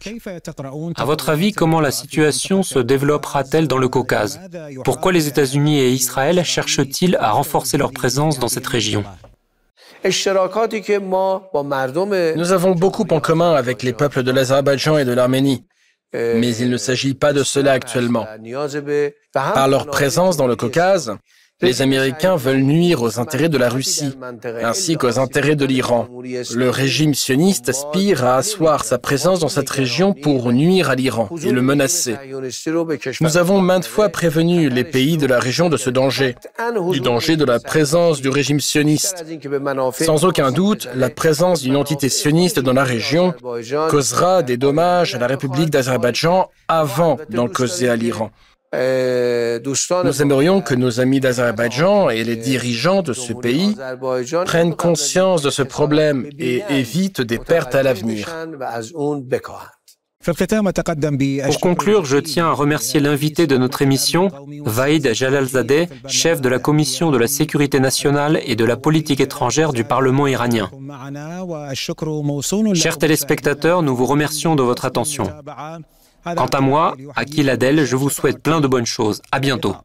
À 0.95 1.05
votre 1.05 1.29
avis, 1.29 1.51
comment 1.51 1.81
la 1.81 1.91
situation 1.91 2.63
se 2.63 2.79
développera-t-elle 2.79 3.67
dans 3.67 3.77
le 3.77 3.87
Caucase? 3.87 4.39
Pourquoi 4.83 5.11
les 5.11 5.27
États-Unis 5.27 5.79
et 5.79 5.91
Israël 5.91 6.43
cherchent-ils 6.43 7.15
à 7.19 7.31
renforcer 7.31 7.77
leur 7.77 7.91
présence 7.91 8.39
dans 8.39 8.47
cette 8.47 8.67
région? 8.67 9.03
Nous 12.35 12.51
avons 12.51 12.71
beaucoup 12.71 13.05
en 13.09 13.19
commun 13.19 13.53
avec 13.53 13.83
les 13.83 13.93
peuples 13.93 14.23
de 14.23 14.31
l'Azerbaïdjan 14.31 14.97
et 14.97 15.05
de 15.05 15.13
l'Arménie, 15.13 15.65
mais 16.13 16.55
il 16.55 16.69
ne 16.69 16.77
s'agit 16.77 17.13
pas 17.13 17.33
de 17.33 17.43
cela 17.43 17.73
actuellement. 17.73 18.25
Par 19.33 19.67
leur 19.67 19.87
présence 19.87 20.37
dans 20.37 20.47
le 20.47 20.55
Caucase, 20.55 21.17
les 21.61 21.81
Américains 21.81 22.35
veulent 22.35 22.61
nuire 22.61 23.01
aux 23.01 23.19
intérêts 23.19 23.49
de 23.49 23.57
la 23.57 23.69
Russie, 23.69 24.15
ainsi 24.61 24.95
qu'aux 24.95 25.17
intérêts 25.17 25.55
de 25.55 25.65
l'Iran. 25.65 26.07
Le 26.53 26.69
régime 26.69 27.15
sioniste 27.15 27.69
aspire 27.69 28.23
à 28.23 28.37
asseoir 28.37 28.83
sa 28.83 28.99
présence 28.99 29.39
dans 29.39 29.47
cette 29.47 29.69
région 29.69 30.13
pour 30.13 30.51
nuire 30.51 30.91
à 30.91 30.95
l'Iran 30.95 31.29
et 31.43 31.51
le 31.51 31.63
menacer. 31.63 32.15
Nous 33.21 33.37
avons 33.37 33.59
maintes 33.59 33.87
fois 33.87 34.09
prévenu 34.09 34.69
les 34.69 34.83
pays 34.83 35.17
de 35.17 35.25
la 35.25 35.39
région 35.39 35.69
de 35.69 35.77
ce 35.77 35.89
danger, 35.89 36.35
du 36.91 36.99
danger 36.99 37.37
de 37.37 37.45
la 37.45 37.59
présence 37.59 38.21
du 38.21 38.29
régime 38.29 38.59
sioniste. 38.59 39.25
Sans 39.93 40.25
aucun 40.25 40.51
doute, 40.51 40.87
la 40.93 41.09
présence 41.09 41.61
d'une 41.61 41.75
entité 41.75 42.09
sioniste 42.09 42.59
dans 42.59 42.73
la 42.73 42.83
région 42.83 43.33
causera 43.89 44.43
des 44.43 44.57
dommages 44.57 45.15
à 45.15 45.17
la 45.17 45.27
République 45.27 45.71
d'Azerbaïdjan 45.71 46.51
avant 46.67 47.17
d'en 47.29 47.47
causer 47.47 47.89
à 47.89 47.95
l'Iran. 47.95 48.31
Nous 48.73 50.21
aimerions 50.21 50.61
que 50.61 50.75
nos 50.75 50.99
amis 50.99 51.19
d'Azerbaïdjan 51.19 52.09
et 52.09 52.23
les 52.23 52.35
dirigeants 52.35 53.01
de 53.01 53.13
ce 53.13 53.33
pays 53.33 53.75
prennent 54.45 54.75
conscience 54.75 55.41
de 55.41 55.49
ce 55.49 55.61
problème 55.61 56.27
et 56.37 56.63
évitent 56.69 57.21
des 57.21 57.39
pertes 57.39 57.75
à 57.75 57.83
l'avenir. 57.83 58.27
Pour 61.45 61.59
conclure, 61.61 62.03
je 62.03 62.17
tiens 62.17 62.47
à 62.47 62.51
remercier 62.51 62.99
l'invité 62.99 63.47
de 63.47 63.55
notre 63.55 63.81
émission, 63.81 64.29
Vaïd 64.65 65.13
Jalalzadeh, 65.13 65.87
chef 66.07 66.41
de 66.41 66.49
la 66.49 66.59
Commission 66.59 67.11
de 67.11 67.17
la 67.17 67.27
sécurité 67.27 67.79
nationale 67.79 68.41
et 68.45 68.57
de 68.57 68.65
la 68.65 68.75
politique 68.75 69.21
étrangère 69.21 69.71
du 69.71 69.85
Parlement 69.85 70.27
iranien. 70.27 70.69
Chers 72.73 72.97
téléspectateurs, 72.97 73.81
nous 73.83 73.95
vous 73.95 74.05
remercions 74.05 74.55
de 74.55 74.63
votre 74.63 74.83
attention. 74.83 75.31
Quant 76.35 76.45
à 76.47 76.61
moi, 76.61 76.95
Akil 77.15 77.49
Adel, 77.49 77.85
je 77.85 77.95
vous 77.95 78.09
souhaite 78.09 78.41
plein 78.41 78.59
de 78.61 78.67
bonnes 78.67 78.85
choses. 78.85 79.21
À 79.31 79.39
bientôt. 79.39 79.75